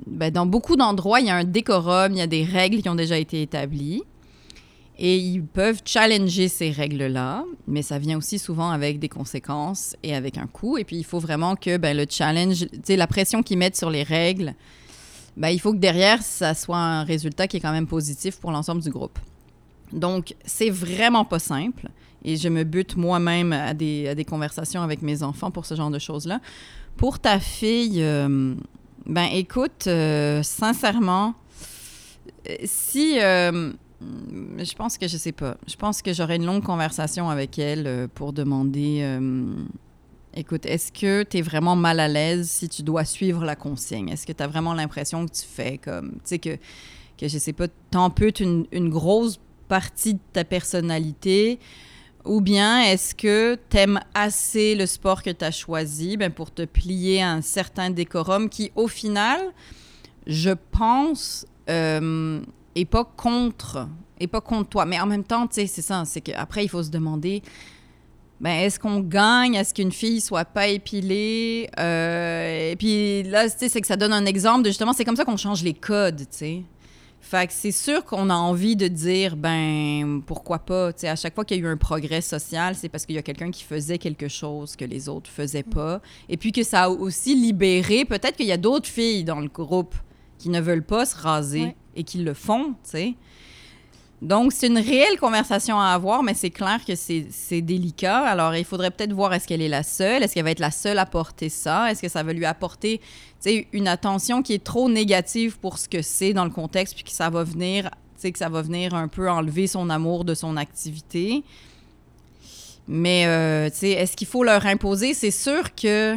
[0.07, 2.89] ben, dans beaucoup d'endroits, il y a un décorum, il y a des règles qui
[2.89, 4.03] ont déjà été établies.
[4.99, 10.15] Et ils peuvent challenger ces règles-là, mais ça vient aussi souvent avec des conséquences et
[10.15, 10.79] avec un coût.
[10.79, 14.03] Et puis, il faut vraiment que ben, le challenge, la pression qu'ils mettent sur les
[14.03, 14.55] règles,
[15.37, 18.53] ben, il faut que derrière, ça soit un résultat qui est quand même positif pour
[18.53, 19.19] l'ensemble du groupe.
[19.93, 21.89] Donc, c'est vraiment pas simple.
[22.25, 25.75] Et je me bute moi-même à des, à des conversations avec mes enfants pour ce
[25.75, 26.41] genre de choses-là.
[26.97, 28.55] Pour ta fille, euh,
[29.07, 31.35] ben écoute, euh, sincèrement,
[32.65, 33.19] si...
[33.21, 33.73] euh,
[34.59, 35.57] je pense que je sais pas.
[35.67, 39.19] Je pense que j'aurai une longue conversation avec elle pour demander...
[40.35, 44.09] Écoute, est-ce que tu es vraiment mal à l'aise si tu dois suivre la consigne?
[44.09, 46.57] Est-ce que tu as vraiment l'impression que tu fais comme, tu sais, que,
[47.19, 51.59] que je sais pas, t'amputes une, une grosse partie de ta personnalité?
[52.25, 56.65] Ou bien est-ce que t'aimes assez le sport que tu as choisi ben, pour te
[56.65, 59.39] plier à un certain décorum qui, au final,
[60.27, 62.41] je pense, euh,
[62.75, 63.87] est pas contre,
[64.19, 64.87] est pas contre toi?
[64.87, 67.43] Mais en même temps, tu sais, c'est ça, c'est qu'après, il faut se demander,
[68.43, 69.57] ben, est-ce qu'on gagne?
[69.57, 71.71] À ce qu'une fille soit pas épilée?
[71.79, 75.25] Euh, et puis là, c'est que ça donne un exemple de justement, c'est comme ça
[75.25, 76.63] qu'on change les codes, tu sais.
[77.21, 80.93] Fait que c'est sûr qu'on a envie de dire, ben, pourquoi pas?
[80.93, 83.15] Tu sais, à chaque fois qu'il y a eu un progrès social, c'est parce qu'il
[83.15, 86.03] y a quelqu'un qui faisait quelque chose que les autres faisaient pas.
[86.29, 89.49] Et puis que ça a aussi libéré, peut-être qu'il y a d'autres filles dans le
[89.49, 89.95] groupe
[90.37, 91.77] qui ne veulent pas se raser Ouais.
[91.95, 93.15] et qui le font, tu sais.
[94.23, 98.21] Donc, c'est une réelle conversation à avoir, mais c'est clair que c'est délicat.
[98.21, 100.71] Alors, il faudrait peut-être voir est-ce qu'elle est la seule, est-ce qu'elle va être la
[100.71, 103.01] seule à porter ça, est-ce que ça va lui apporter
[103.73, 107.11] une attention qui est trop négative pour ce que c'est dans le contexte, puis que
[107.11, 107.91] ça va venir,
[108.23, 111.43] que ça va venir un peu enlever son amour de son activité.
[112.87, 115.15] Mais, euh, est-ce qu'il faut leur imposer?
[115.15, 116.17] C'est sûr que,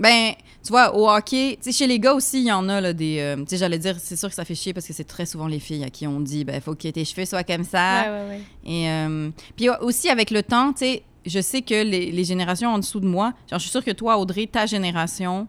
[0.00, 0.32] ben,
[0.64, 2.92] tu vois, au hockey, tu sais, chez les gars aussi, il y en a, là,
[2.92, 3.18] des...
[3.20, 5.24] euh, tu sais, j'allais dire, c'est sûr que ça fait chier parce que c'est très
[5.24, 7.64] souvent les filles à qui on dit, ben, il faut que tes cheveux soient comme
[7.64, 8.02] ça.
[8.02, 8.40] Ouais, ouais, ouais.
[8.70, 12.70] Et euh, puis aussi avec le temps, tu sais, je sais que les, les générations
[12.70, 15.46] en dessous de moi, genre, je suis sûre que toi, Audrey, ta génération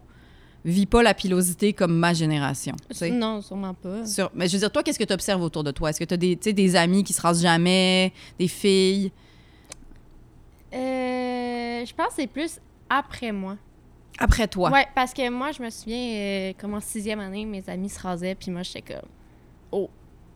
[0.65, 2.75] vit pas la pilosité comme ma génération.
[3.11, 4.05] Non, sûrement pas.
[4.05, 5.89] Sur- mais je veux dire, toi, qu'est-ce que tu observes autour de toi?
[5.89, 9.11] Est-ce que tu as des, tu sais, des amis qui se rasent jamais, des filles?
[10.73, 13.55] Euh, je pense que c'est plus après moi.
[14.19, 14.69] Après toi.
[14.71, 17.99] Ouais, parce que moi, je me souviens, euh, comme en sixième année, mes amis se
[17.99, 19.09] rasaient, puis moi, j'étais comme,
[19.71, 19.89] oh,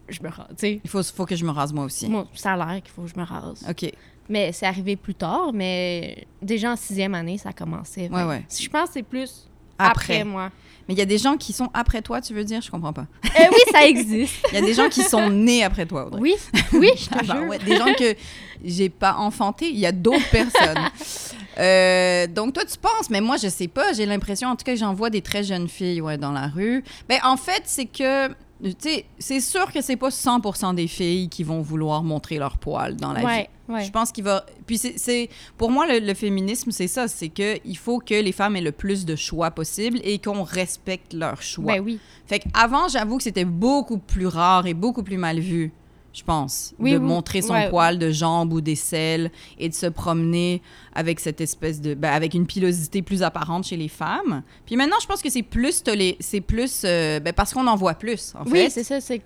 [0.07, 0.47] je me rase.
[0.51, 2.07] Tu sais, Il faut, faut que je me rase moi aussi.
[2.07, 3.65] moi, ça a l'air qu'il faut que je me rase.
[3.69, 3.91] OK.
[4.29, 8.09] Mais c'est arrivé plus tard, mais déjà en sixième année, ça commençait.
[8.09, 8.45] Ouais, ouais.
[8.49, 10.13] Je pense que c'est plus Après.
[10.19, 10.49] après, moi.
[10.87, 12.61] Mais il y a des gens qui sont après toi, tu veux dire?
[12.61, 13.05] Je comprends pas.
[13.25, 14.35] Euh, oui, ça existe.
[14.51, 16.21] Il y a des gens qui sont nés après toi, Audrey.
[16.21, 16.35] oui,
[16.73, 17.47] oui, je te Ah bah jure.
[17.49, 18.15] ouais, des gens que
[18.63, 19.69] j'ai pas enfanté.
[19.69, 20.89] Il y a d'autres personnes.
[21.57, 23.93] Euh, donc toi tu penses, mais moi je sais pas.
[23.93, 26.83] J'ai l'impression, en tout cas, j'en vois des très jeunes filles ouais, dans la rue.
[27.09, 28.29] Ben en fait, c'est que
[28.63, 32.57] tu sais, c'est sûr que c'est pas 100% des filles qui vont vouloir montrer leur
[32.57, 33.25] poil dans la vie.
[33.25, 33.83] Ouais, ouais.
[33.83, 34.45] Je pense qu'il va.
[34.65, 35.29] Puis c'est-.
[35.57, 37.09] Pour moi, le, le féminisme, c'est ça.
[37.09, 40.43] C'est que il faut que les femmes aient le plus de choix possible et qu'on
[40.43, 41.73] respecte leur choix.
[41.73, 41.99] Ben oui.
[42.25, 45.73] Fait qu'avant, j'avoue que c'était beaucoup plus rare et beaucoup plus mal vu,
[46.13, 47.03] je pense, Oui, de oui.
[47.03, 47.69] montrer son Ouais.
[47.69, 50.61] poil de jambes ou d'aisselles et de se promener
[50.93, 51.95] avec cette espèce de.
[51.95, 54.43] ben, avec une pilosité plus apparente chez les femmes.
[54.65, 55.83] Puis maintenant, je pense que c'est plus.
[55.83, 56.83] tolé- C'est plus.
[56.85, 58.69] euh, ben, parce qu'on en voit plus, en Oui, fait.
[58.69, 59.21] c'est ça, c'est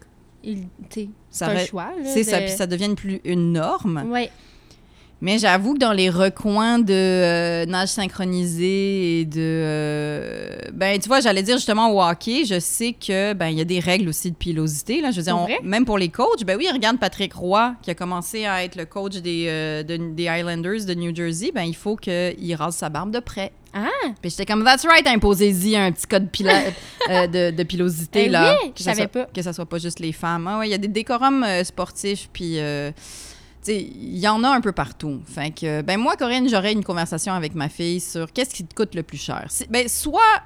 [0.90, 1.90] c'est Ça un choix.
[2.06, 4.06] C'est ça, puis ça devient une, plus, une norme.
[4.10, 4.32] Ouais.
[5.20, 9.40] Mais j'avoue que dans les recoins de euh, nage synchronisé et de...
[9.40, 13.62] euh, ben, tu vois, j'allais dire justement au hockey, je sais que ben il y
[13.62, 15.02] a des règles aussi de pilosité.
[15.02, 15.10] Là.
[15.10, 17.96] Je veux dire, on- même pour les coachs, ben oui, regarde Patrick Roy, qui a
[17.96, 21.76] commencé à être le coach des, euh, de- des Islanders de New Jersey, ben il
[21.76, 23.52] faut qu'il rase sa barbe de près.
[23.74, 23.88] Ah,
[24.22, 26.64] Puis j'étais comme, that's right, imposez-y un petit code pila-
[27.10, 28.56] de, de pilosité, Eh là.
[28.64, 29.26] oui, que je savais soit- pas.
[29.34, 30.48] Que ça soit pas juste les femmes.
[30.48, 32.58] Ah ouais, il y a des décorums sportifs, puis...
[33.68, 35.22] il y en a un peu partout.
[35.26, 38.74] Fait que, ben moi, Corinne, j'aurais une conversation avec ma fille sur qu'est-ce qui te
[38.74, 39.48] coûte le plus cher.
[39.70, 40.42] Ben, soit,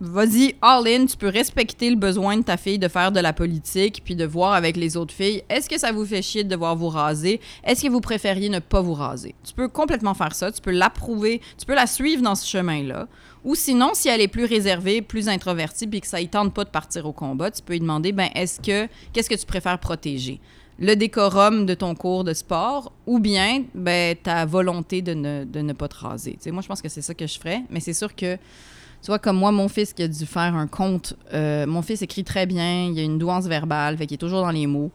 [0.00, 3.32] vas-y, all in, tu peux respecter le besoin de ta fille de faire de la
[3.32, 6.48] politique, puis de voir avec les autres filles, est-ce que ça vous fait chier de
[6.48, 7.40] devoir vous raser?
[7.64, 9.34] Est-ce que vous préfériez ne pas vous raser?
[9.44, 13.08] Tu peux complètement faire ça, tu peux l'approuver, tu peux la suivre dans ce chemin-là.
[13.44, 16.64] Ou sinon, si elle est plus réservée, plus introvertie, puis que ça ne tente pas
[16.64, 19.78] de partir au combat, tu peux lui demander, ben, est-ce que, qu'est-ce que tu préfères
[19.78, 20.40] protéger?
[20.78, 25.60] Le décorum de ton cours de sport ou bien ben, ta volonté de ne, de
[25.60, 26.32] ne pas te raser.
[26.32, 28.36] Tu sais, moi, je pense que c'est ça que je ferais, mais c'est sûr que,
[28.36, 32.02] tu vois, comme moi, mon fils qui a dû faire un conte, euh, mon fils
[32.02, 34.92] écrit très bien, il a une douance verbale, fait qu'il est toujours dans les mots.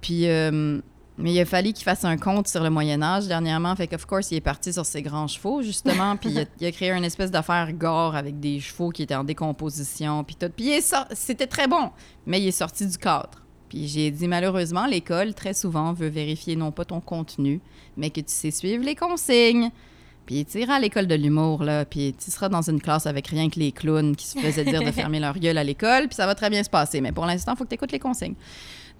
[0.00, 0.80] Puis, euh,
[1.16, 3.74] mais il a fallu qu'il fasse un conte sur le Moyen-Âge dernièrement.
[3.76, 6.16] Fait qu'of course, il est parti sur ses grands chevaux, justement.
[6.20, 10.24] puis il a, créé une espèce d'affaire gore avec des chevaux qui étaient en décomposition.
[10.24, 10.50] Puis tout.
[10.54, 10.72] Puis
[11.12, 11.90] c'était très bon,
[12.26, 13.43] mais il est sorti du cadre.
[13.74, 17.60] Puis j'ai dit, malheureusement, l'école, très souvent, veut vérifier non pas ton contenu,
[17.96, 19.72] mais que tu sais suivre les consignes.
[20.26, 23.26] Puis tu iras à l'école de l'humour, là, puis tu seras dans une classe avec
[23.26, 26.14] rien que les clowns qui se faisaient dire de fermer leur gueule à l'école, puis
[26.14, 27.00] ça va très bien se passer.
[27.00, 28.36] Mais pour l'instant, il faut que tu écoutes les consignes.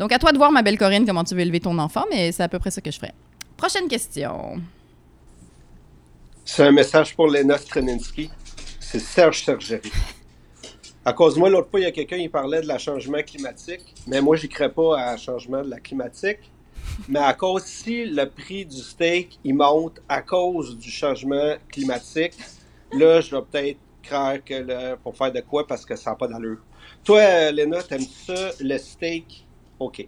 [0.01, 2.33] Donc, à toi de voir, ma belle Corinne, comment tu veux élever ton enfant, mais
[2.33, 3.15] c'est à peu près ça que je ferais.
[3.57, 4.61] Prochaine question.
[6.45, 8.29] C'est un message pour Lena Streninski.
[8.81, 9.93] C'est Serge Sergerie.
[11.07, 13.23] À cause de moi, l'autre fois, il y a quelqu'un qui parlait de la changement
[13.23, 16.39] climatique, mais moi, j'y crée pas à changement de la climatique.
[17.09, 22.33] Mais à cause si le prix du steak il monte à cause du changement climatique,
[22.93, 26.17] là, je vais peut-être croire que le, pour faire de quoi parce que ça n'a
[26.17, 26.59] pas d'allure.
[27.03, 29.47] Toi, Léna, t'aimes ça, le steak?
[29.79, 30.07] OK.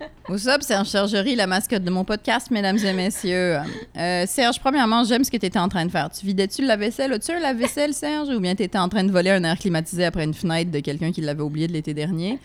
[0.00, 3.58] Up, Serge Sergerie, la mascotte de mon podcast, mesdames et messieurs.
[3.96, 6.10] Euh, Serge, premièrement, j'aime ce que tu étais en train de faire.
[6.10, 7.12] Tu vidais-tu le lave-vaisselle?
[7.12, 8.28] As-tu un lave-vaisselle, Serge?
[8.28, 10.80] Ou bien tu étais en train de voler un air climatisé après une fenêtre de
[10.80, 12.38] quelqu'un qui l'avait oublié de l'été dernier?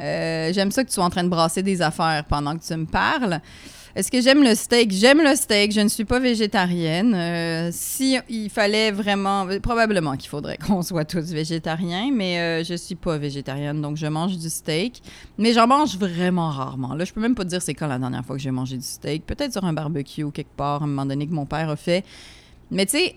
[0.00, 2.74] Euh, j'aime ça que tu sois en train de brasser des affaires pendant que tu
[2.74, 3.40] me parles.
[3.96, 4.92] Est-ce que j'aime le steak?
[4.92, 5.72] J'aime le steak.
[5.72, 7.14] Je ne suis pas végétarienne.
[7.14, 12.74] Euh, si il fallait vraiment, probablement qu'il faudrait qu'on soit tous végétariens, mais euh, je
[12.74, 15.02] suis pas végétarienne, donc je mange du steak.
[15.38, 16.94] Mais j'en mange vraiment rarement.
[16.94, 18.76] Là, je peux même pas te dire c'est quand la dernière fois que j'ai mangé
[18.76, 19.26] du steak.
[19.26, 21.76] Peut-être sur un barbecue ou quelque part, à un moment donné que mon père a
[21.76, 22.04] fait.
[22.70, 23.16] Mais tu sais,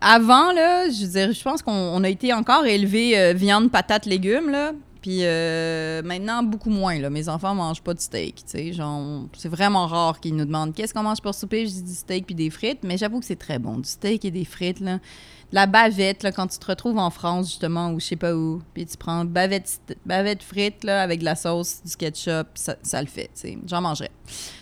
[0.00, 4.06] avant, là, je veux je pense qu'on on a été encore élevé euh, viande, patates,
[4.06, 4.72] légumes, là.
[5.02, 6.98] Puis euh, maintenant, beaucoup moins.
[7.00, 7.10] Là.
[7.10, 8.44] Mes enfants mangent pas de steak.
[8.46, 11.66] c'est vraiment rare qu'ils nous demandent qu'est-ce qu'on mange pour souper?
[11.66, 12.84] Je dis du steak puis des frites.
[12.84, 13.78] Mais j'avoue que c'est très bon.
[13.78, 14.78] Du steak et des frites.
[14.78, 14.94] Là.
[14.94, 18.32] De la bavette, là, quand tu te retrouves en France, justement, ou je sais pas
[18.32, 18.62] où.
[18.74, 22.46] Puis tu prends bavette, bavette frite là, avec de la sauce, du ketchup.
[22.54, 23.30] Ça, ça le fait.
[23.66, 24.12] J'en mangerais.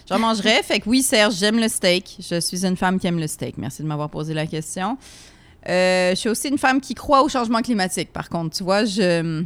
[0.08, 0.62] J'en mangerais.
[0.64, 2.16] fait que oui, Serge, j'aime le steak.
[2.18, 3.58] Je suis une femme qui aime le steak.
[3.58, 4.96] Merci de m'avoir posé la question.
[5.68, 8.10] Euh, je suis aussi une femme qui croit au changement climatique.
[8.10, 9.44] Par contre, tu vois, je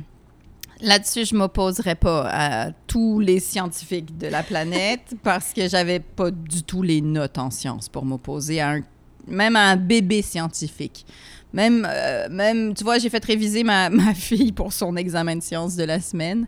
[0.81, 6.31] Là-dessus, je m'opposerais pas à tous les scientifiques de la planète parce que j'avais pas
[6.31, 8.81] du tout les notes en sciences pour m'opposer à un,
[9.29, 11.07] même à un bébé scientifique.
[11.53, 15.43] Même, euh, même tu vois, j'ai fait réviser ma, ma fille pour son examen de
[15.43, 16.47] sciences de la semaine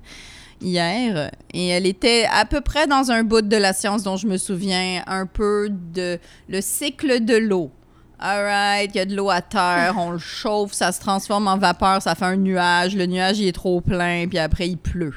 [0.61, 4.27] hier et elle était à peu près dans un bout de la science dont je
[4.27, 7.71] me souviens un peu de le cycle de l'eau.
[8.19, 11.59] Alright, il y a de l'eau à terre, on le chauffe, ça se transforme en
[11.59, 15.15] vapeur, ça fait un nuage, le nuage il est trop plein, puis après il pleut.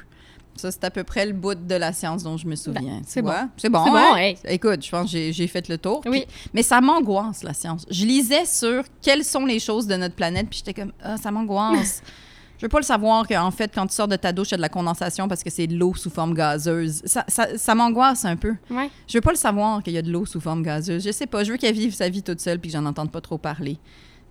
[0.57, 2.81] Ça, c'est à peu près le bout de la science dont je me souviens.
[2.81, 3.31] Ben, c'est bon.
[3.55, 3.81] C'est bon.
[3.85, 4.15] Bon, hein?
[4.17, 4.37] hey.
[4.43, 6.01] Écoute, je pense que j'ai- fait le tour.
[6.05, 6.25] Oui.
[6.53, 7.85] Mais ça m'angoisse, la science.
[7.89, 11.31] Je lisais sur quelles sont les choses de notre planète, puis j'étais comme, ah, ça
[11.31, 12.03] m'angoisse.
[12.59, 14.53] Je veux pas le savoir qu'en fait, quand tu sors de ta douche, il y
[14.55, 17.01] a de la condensation parce que c'est de l'eau sous forme gazeuse.
[17.05, 18.53] Ça, ça, ça m'angoisse un peu.
[18.69, 18.89] Ouais.
[19.07, 21.01] Je veux pas le savoir qu'il y a de l'eau sous forme gazeuse.
[21.05, 21.45] Je sais pas.
[21.45, 23.77] Je veux qu'elle vive sa vie toute seule puis que j'en entende pas trop parler.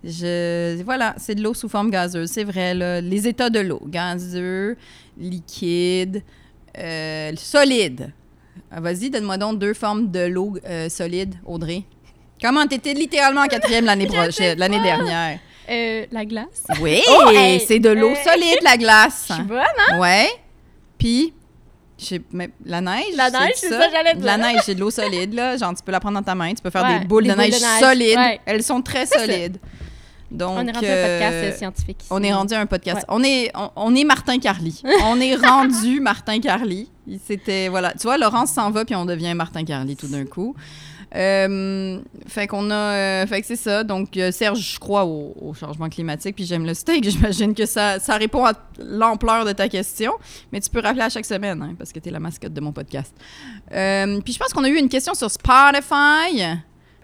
[0.03, 2.73] Je, voilà, c'est de l'eau sous forme gazeuse, c'est vrai.
[2.75, 3.01] là.
[3.01, 4.77] Les états de l'eau, gazeux,
[5.17, 6.23] liquide,
[6.77, 8.11] euh, solide.
[8.71, 11.83] Ah, Vas-y, donne-moi donc deux formes de l'eau euh, solide, Audrey.
[12.41, 15.39] Comment t'étais littéralement en quatrième l'année prochaine, l'année dernière?
[15.69, 16.63] Euh, la glace.
[16.81, 19.25] Oui, Oh, hey, c'est de l'eau euh, solide, la glace.
[19.29, 19.99] Je suis bonne, hein?
[19.99, 20.27] Ouais.
[20.97, 21.33] Puis,
[22.31, 23.15] mais la neige.
[23.15, 25.57] La neige, c'est c'est ça, j'allais De la neige, c'est de l'eau solide, là.
[25.57, 27.29] Genre, tu peux la prendre dans ta main, tu peux faire Ouais, des boules des
[27.31, 28.17] de neige, boules de neige, solides.
[28.17, 28.39] ouais.
[28.45, 29.19] Elles sont très ça.
[29.19, 29.57] solides.
[30.31, 31.97] Donc, on est rendu euh, un podcast euh, scientifique.
[32.01, 32.07] ici.
[32.11, 32.97] on est rendu à un podcast.
[32.99, 33.05] Ouais.
[33.09, 34.81] On, est, on, on est Martin Carly.
[35.05, 36.87] on est rendu Martin Carly.
[37.25, 37.93] C'était, voilà.
[37.93, 40.55] Tu vois, Laurence s'en va, puis on devient Martin Carly tout d'un coup.
[41.15, 42.75] Euh, fait qu'on a.
[42.75, 43.83] euh, fait que c'est ça.
[43.83, 47.03] Donc, euh, Serge, je crois au, au changement climatique, puis j'aime le steak.
[47.09, 50.13] J'imagine que ça, ça répond à l'ampleur de ta question.
[50.51, 52.61] Mais tu peux rappeler à chaque semaine, hein, parce que tu es la mascotte de
[52.61, 53.13] mon podcast.
[53.71, 56.43] Euh, puis je pense qu'on a eu une question sur Spotify.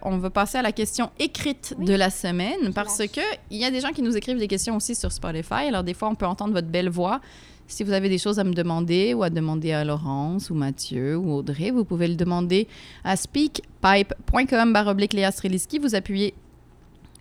[0.02, 1.86] On va passer à la question écrite Oui.
[1.86, 4.76] de la semaine parce que il y a des gens qui nous écrivent des questions
[4.76, 5.66] aussi sur Spotify.
[5.68, 7.20] Alors des fois, on peut entendre votre belle voix.
[7.68, 11.16] Si vous avez des choses à me demander ou à demander à Laurence ou Mathieu
[11.16, 12.68] ou Audrey, vous pouvez le demander
[13.02, 15.80] à speakpipe.com baroblique Léa Streliski.
[15.80, 16.34] Vous appuyez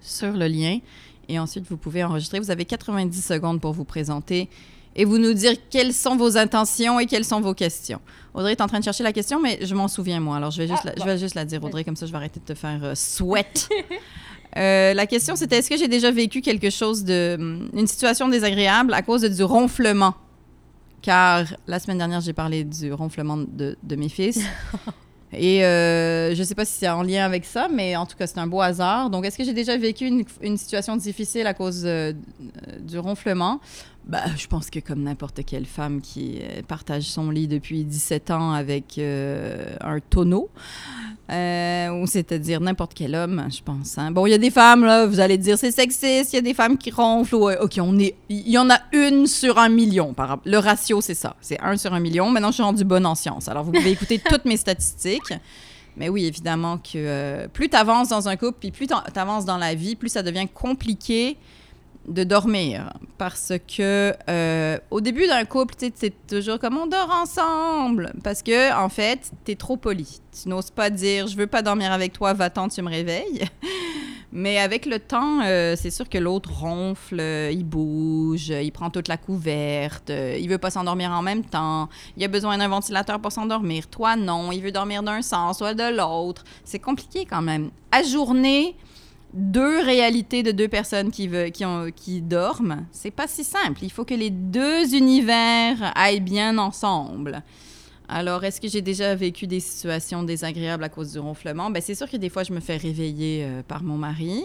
[0.01, 0.79] sur le lien
[1.27, 2.39] et ensuite vous pouvez enregistrer.
[2.39, 4.47] Vous avez 90 secondes pour vous présenter
[4.95, 7.99] et vous nous dire quelles sont vos intentions et quelles sont vos questions.
[8.35, 10.37] Audrey est en train de chercher la question, mais je m'en souviens moi.
[10.37, 12.11] Alors je vais juste, Ah, la, je vais juste la dire, Audrey, comme ça je
[12.11, 13.69] vais arrêter de te faire euh, sweat.
[14.57, 18.29] Euh, la question c'était est-ce que j'ai déjà vécu quelque chose de hum, une situation
[18.29, 20.13] désagréable à cause de, du ronflement?
[21.05, 24.39] Car la semaine dernière j'ai parlé du ronflement de, de mes fils.
[25.37, 28.25] Et euh, je sais pas si c'est en lien avec ça mais en tout cas
[28.25, 29.11] c'est un beau hasard.
[29.11, 32.13] Donc est-ce que j'ai déjà vécu une, une situation difficile à cause euh,
[32.79, 33.59] du ronflement?
[34.07, 38.29] Bah, je pense que comme n'importe quelle femme qui euh, partage son lit depuis 17
[38.31, 40.49] ans avec euh, un tonneau,
[41.31, 43.97] euh, ou c'est-à-dire n'importe quel homme, je pense.
[43.97, 44.11] hein.
[44.11, 46.43] Bon, il y a des femmes, là, vous allez dire c'est sexiste, il y a
[46.43, 47.35] des femmes qui ronflent.
[47.35, 50.13] ouais, OK, on est, il y en a une sur un million.
[50.13, 51.35] Par, le ratio, c'est ça.
[51.41, 52.29] C'est un sur un million.
[52.29, 53.47] Maintenant, je suis rendue bonne en sciences.
[53.47, 55.33] Alors, vous pouvez écouter toutes mes statistiques.
[55.97, 59.45] Mais oui, évidemment que euh, plus tu avances dans un couple, puis plus tu avances
[59.45, 61.37] dans la vie, plus ça devient compliqué
[62.07, 68.13] de dormir parce que euh, au début d'un couple, c'est toujours comme on dort ensemble
[68.23, 70.21] parce que en fait, tu es trop poli.
[70.31, 73.45] Tu n'oses pas dire je veux pas dormir avec toi, va-t'en, tu me réveilles.
[74.31, 79.07] Mais avec le temps, euh, c'est sûr que l'autre ronfle, il bouge, il prend toute
[79.07, 81.87] la couverte, euh, il veut pas s'endormir en même temps,
[82.17, 83.87] il a besoin d'un ventilateur pour s'endormir.
[83.87, 86.43] Toi, non, il veut dormir d'un sens, soit de l'autre.
[86.65, 87.71] C'est compliqué quand même.
[87.93, 88.75] Ajourner
[89.35, 93.83] deux réalités de deux personnes qui, veut- qui, ont, qui dorment, c'est pas si simple.
[93.83, 97.43] Il faut que les deux univers aillent bien ensemble.
[98.07, 101.69] Alors, est-ce que j'ai déjà vécu des situations désagréables à cause du ronflement?
[101.69, 104.43] Ben, c'est sûr que des fois, je me fais réveiller euh, par mon mari.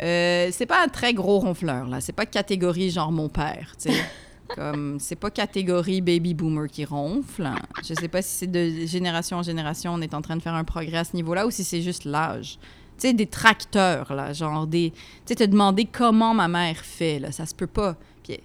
[0.00, 2.00] Euh, c'est pas un très gros ronfleur, là.
[2.00, 3.98] C'est pas catégorie genre mon père, tu sais.
[4.56, 7.48] Comme, c'est pas catégorie baby boomer qui ronfle.
[7.88, 10.54] Je sais pas si c'est de génération en génération, on est en train de faire
[10.54, 12.58] un progrès à ce niveau-là ou si c'est juste l'âge.
[13.02, 14.92] Tu sais, des tracteurs, là, genre des...
[14.92, 17.96] Tu sais, te demander comment ma mère fait, là, ça se peut pas.
[18.22, 18.38] Puis,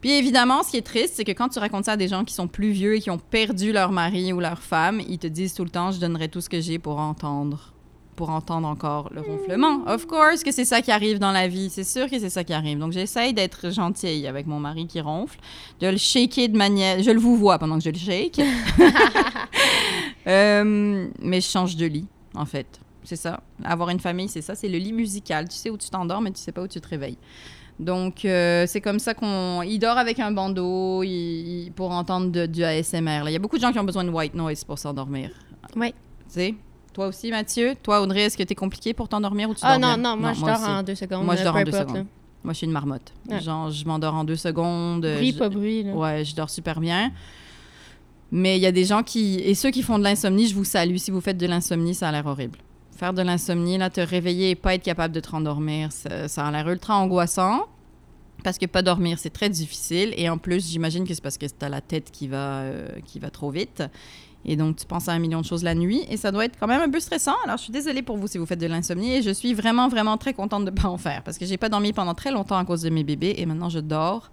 [0.00, 2.24] puis évidemment, ce qui est triste, c'est que quand tu racontes ça à des gens
[2.24, 5.26] qui sont plus vieux et qui ont perdu leur mari ou leur femme, ils te
[5.26, 7.74] disent tout le temps, je donnerai tout ce que j'ai pour entendre
[8.16, 9.82] pour entendre encore le ronflement.
[9.86, 11.70] Of course que c'est ça qui arrive dans la vie.
[11.70, 12.78] C'est sûr que c'est ça qui arrive.
[12.78, 15.38] Donc, j'essaye d'être gentille avec mon mari qui ronfle,
[15.80, 17.02] de le shaker de manière...
[17.02, 18.40] Je le vous vois pendant que je le shake.
[20.26, 22.78] Euh, mais je change de lit, en fait.
[23.04, 23.40] C'est ça.
[23.64, 24.54] Avoir une famille, c'est ça.
[24.54, 25.48] C'est le lit musical.
[25.48, 27.16] Tu sais où tu t'endors, mais tu sais pas où tu te réveilles.
[27.78, 29.62] Donc, euh, c'est comme ça qu'on...
[29.62, 31.08] Il dort avec un bandeau il-
[31.66, 33.22] il- pour entendre de- du ASMR.
[33.24, 33.30] là.
[33.30, 35.30] Il y a beaucoup de gens qui ont besoin de white noise pour s'endormir.
[35.76, 35.92] Oui.
[35.92, 35.94] Tu
[36.28, 36.54] sais?
[36.92, 37.74] Toi aussi, Mathieu?
[37.82, 40.10] Toi, Audrey, est-ce que t'es compliqué pour t'endormir ou tu Ah dors non, bien?
[40.10, 40.68] non, moi je dors aussi.
[40.68, 41.24] en deux secondes.
[41.24, 42.06] Moi, je euh, dors en deux secondes.
[42.44, 43.12] Moi, je suis une marmotte.
[43.30, 43.40] Ouais.
[43.40, 45.04] Genre, je m'endors en deux secondes.
[45.04, 45.14] là.
[45.14, 45.82] Bruit, je- pas bruit.
[45.84, 45.92] Là.
[45.94, 47.12] Ouais, je dors super bien.
[48.32, 49.36] Mais il y a des gens qui...
[49.40, 50.96] Et ceux qui font de l'insomnie, je vous salue.
[50.96, 52.58] Si vous faites de l'insomnie, ça a l'air horrible.
[53.00, 56.46] Faire de l'insomnie, là, te réveiller et pas être capable de te rendormir, ça, ça
[56.46, 57.66] a l'air ultra angoissant.
[58.44, 60.12] Parce que pas dormir, c'est très difficile.
[60.18, 62.88] Et en plus, j'imagine que c'est parce que tu as la tête qui va, euh,
[63.06, 63.82] qui va trop vite.
[64.44, 66.04] Et donc, tu penses à un million de choses la nuit.
[66.10, 67.36] Et ça doit être quand même un peu stressant.
[67.46, 69.14] Alors, je suis désolée pour vous si vous faites de l'insomnie.
[69.14, 71.22] Et je suis vraiment, vraiment très contente de ne pas en faire.
[71.22, 73.34] Parce que j'ai pas dormi pendant très longtemps à cause de mes bébés.
[73.38, 74.30] Et maintenant, je dors.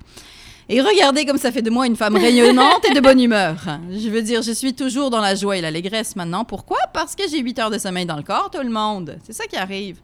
[0.69, 3.55] Et regardez comme ça fait de moi une femme rayonnante et de bonne humeur.
[3.89, 6.43] Je veux dire, je suis toujours dans la joie et l'allégresse maintenant.
[6.43, 6.79] Pourquoi?
[6.93, 9.17] Parce que j'ai 8 heures de sommeil dans le corps, tout le monde.
[9.23, 9.99] C'est ça qui arrive.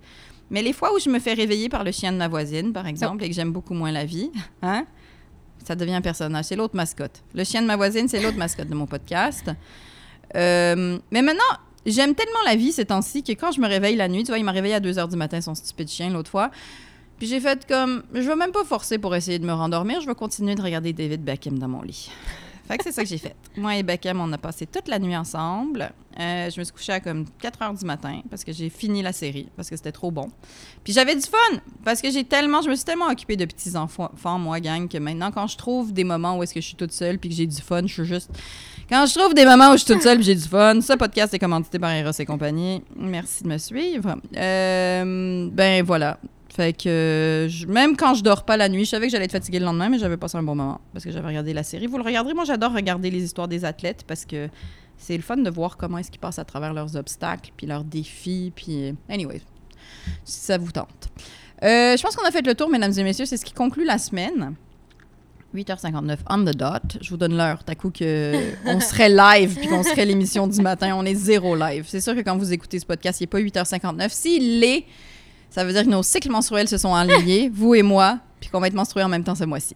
[0.49, 2.87] Mais les fois où je me fais réveiller par le chien de ma voisine, par
[2.87, 4.85] exemple, et que j'aime beaucoup moins la vie, hein,
[5.65, 6.45] ça devient un personnage.
[6.45, 7.23] C'est l'autre mascotte.
[7.33, 9.49] Le chien de ma voisine, c'est l'autre mascotte de mon podcast.
[10.35, 11.43] Euh, mais maintenant,
[11.85, 14.37] j'aime tellement la vie ces temps-ci que quand je me réveille la nuit, tu vois,
[14.37, 16.51] il m'a réveillé à 2 heures du matin, son stupide chien, l'autre fois.
[17.19, 20.07] Puis j'ai fait comme, je vais même pas forcer pour essayer de me rendormir, je
[20.07, 22.11] vais continuer de regarder David Beckham dans mon lit.
[22.67, 23.35] Fait que c'est ça que j'ai fait.
[23.57, 25.91] Moi et Beckham, on a passé toute la nuit ensemble.
[26.17, 29.01] Euh, je me suis couchée à comme 4 heures du matin parce que j'ai fini
[29.01, 30.29] la série, parce que c'était trop bon.
[30.83, 33.75] Puis j'avais du fun parce que j'ai tellement, je me suis tellement occupée de petits
[33.75, 36.75] enfants, moi, gang, que maintenant, quand je trouve des moments où est-ce que je suis
[36.75, 38.29] toute seule puis que j'ai du fun, je suis juste.
[38.89, 41.33] Quand je trouve des moments où je suis toute seule j'ai du fun, ce podcast
[41.33, 42.81] est commandité par Eros et compagnie.
[42.95, 44.15] Merci de me suivre.
[44.37, 46.17] Euh, ben voilà.
[46.55, 49.31] Fait que je- même quand je dors pas la nuit, je savais que j'allais être
[49.31, 51.87] fatiguée le lendemain, mais j'avais passé un bon moment parce que j'avais regardé la série.
[51.87, 54.49] Vous le regarderez, moi j'adore regarder les histoires des athlètes parce que
[54.97, 57.83] c'est le fun de voir comment est-ce qu'ils passent à travers leurs obstacles, puis leurs
[57.83, 59.41] défis, puis anyway,
[60.23, 61.09] si ça vous tente.
[61.63, 63.85] Euh, je pense qu'on a fait le tour, mesdames et messieurs, c'est ce qui conclut
[63.85, 64.53] la semaine.
[65.55, 66.97] 8h59 on the dot.
[67.01, 67.63] Je vous donne l'heure.
[67.63, 68.33] T'as coup que
[68.65, 70.95] on serait live puis qu'on serait l'émission du matin.
[70.95, 71.85] On est zéro live.
[71.87, 74.09] C'est sûr que quand vous écoutez ce podcast, il n'est pas 8h59.
[74.09, 74.85] S'il l'est,
[75.53, 78.59] ça veut dire que nos cycles menstruels se sont alignés, vous et moi, puis qu'on
[78.59, 79.75] va être menstrués en même temps ce mois-ci.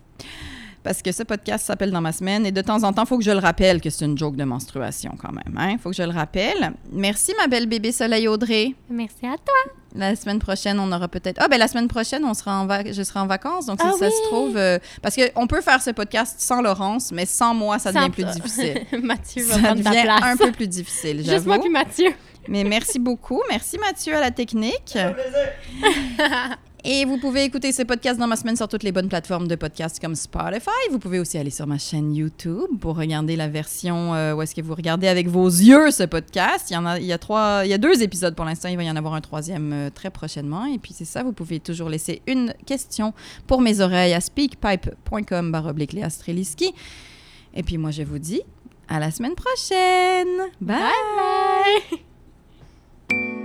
[0.83, 3.17] Parce que ce podcast s'appelle Dans ma semaine et de temps en temps, il faut
[3.17, 5.43] que je le rappelle que c'est une joke de menstruation quand même.
[5.53, 5.75] Il hein?
[5.81, 6.71] faut que je le rappelle.
[6.93, 8.73] Merci ma belle bébé Soleil Audrey.
[8.89, 9.73] Merci à toi.
[9.95, 11.39] La semaine prochaine, on aura peut-être.
[11.41, 13.65] Ah, ben la semaine prochaine, on sera en vac- je serai en vacances.
[13.65, 14.55] Donc, si Ah ça se trouve.
[14.55, 18.23] euh, Parce qu'on peut faire ce podcast sans Laurence, mais sans moi, ça devient plus
[18.23, 18.31] toi.
[18.33, 18.81] difficile.
[19.03, 20.21] Mathieu va Ça prendre devient place.
[20.23, 22.11] un peu plus difficile, Juste moi puis Mathieu.
[22.49, 23.41] Mais merci beaucoup.
[23.49, 24.97] Merci Mathieu à la technique.
[26.89, 29.55] Et vous pouvez écouter ce podcast dans ma semaine sur toutes les bonnes plateformes de
[29.55, 30.69] podcasts comme Spotify.
[30.89, 34.55] Vous pouvez aussi aller sur ma chaîne YouTube pour regarder la version euh, où est-ce
[34.55, 36.69] que vous regardez avec vos yeux ce podcast.
[36.69, 38.69] Il y en a, il y a trois, il y a deux épisodes pour l'instant.
[38.69, 40.65] Il va y en avoir un troisième euh, très prochainement.
[40.65, 43.13] Et puis c'est ça, vous pouvez toujours laisser une question
[43.47, 46.73] pour mes oreilles à speakpipe.com baroblique Léa Streliski.
[47.53, 48.43] Et puis moi je vous dis
[48.87, 50.51] à la semaine prochaine.
[50.61, 50.77] Bye.
[51.17, 51.99] Bye.
[53.09, 53.36] thank you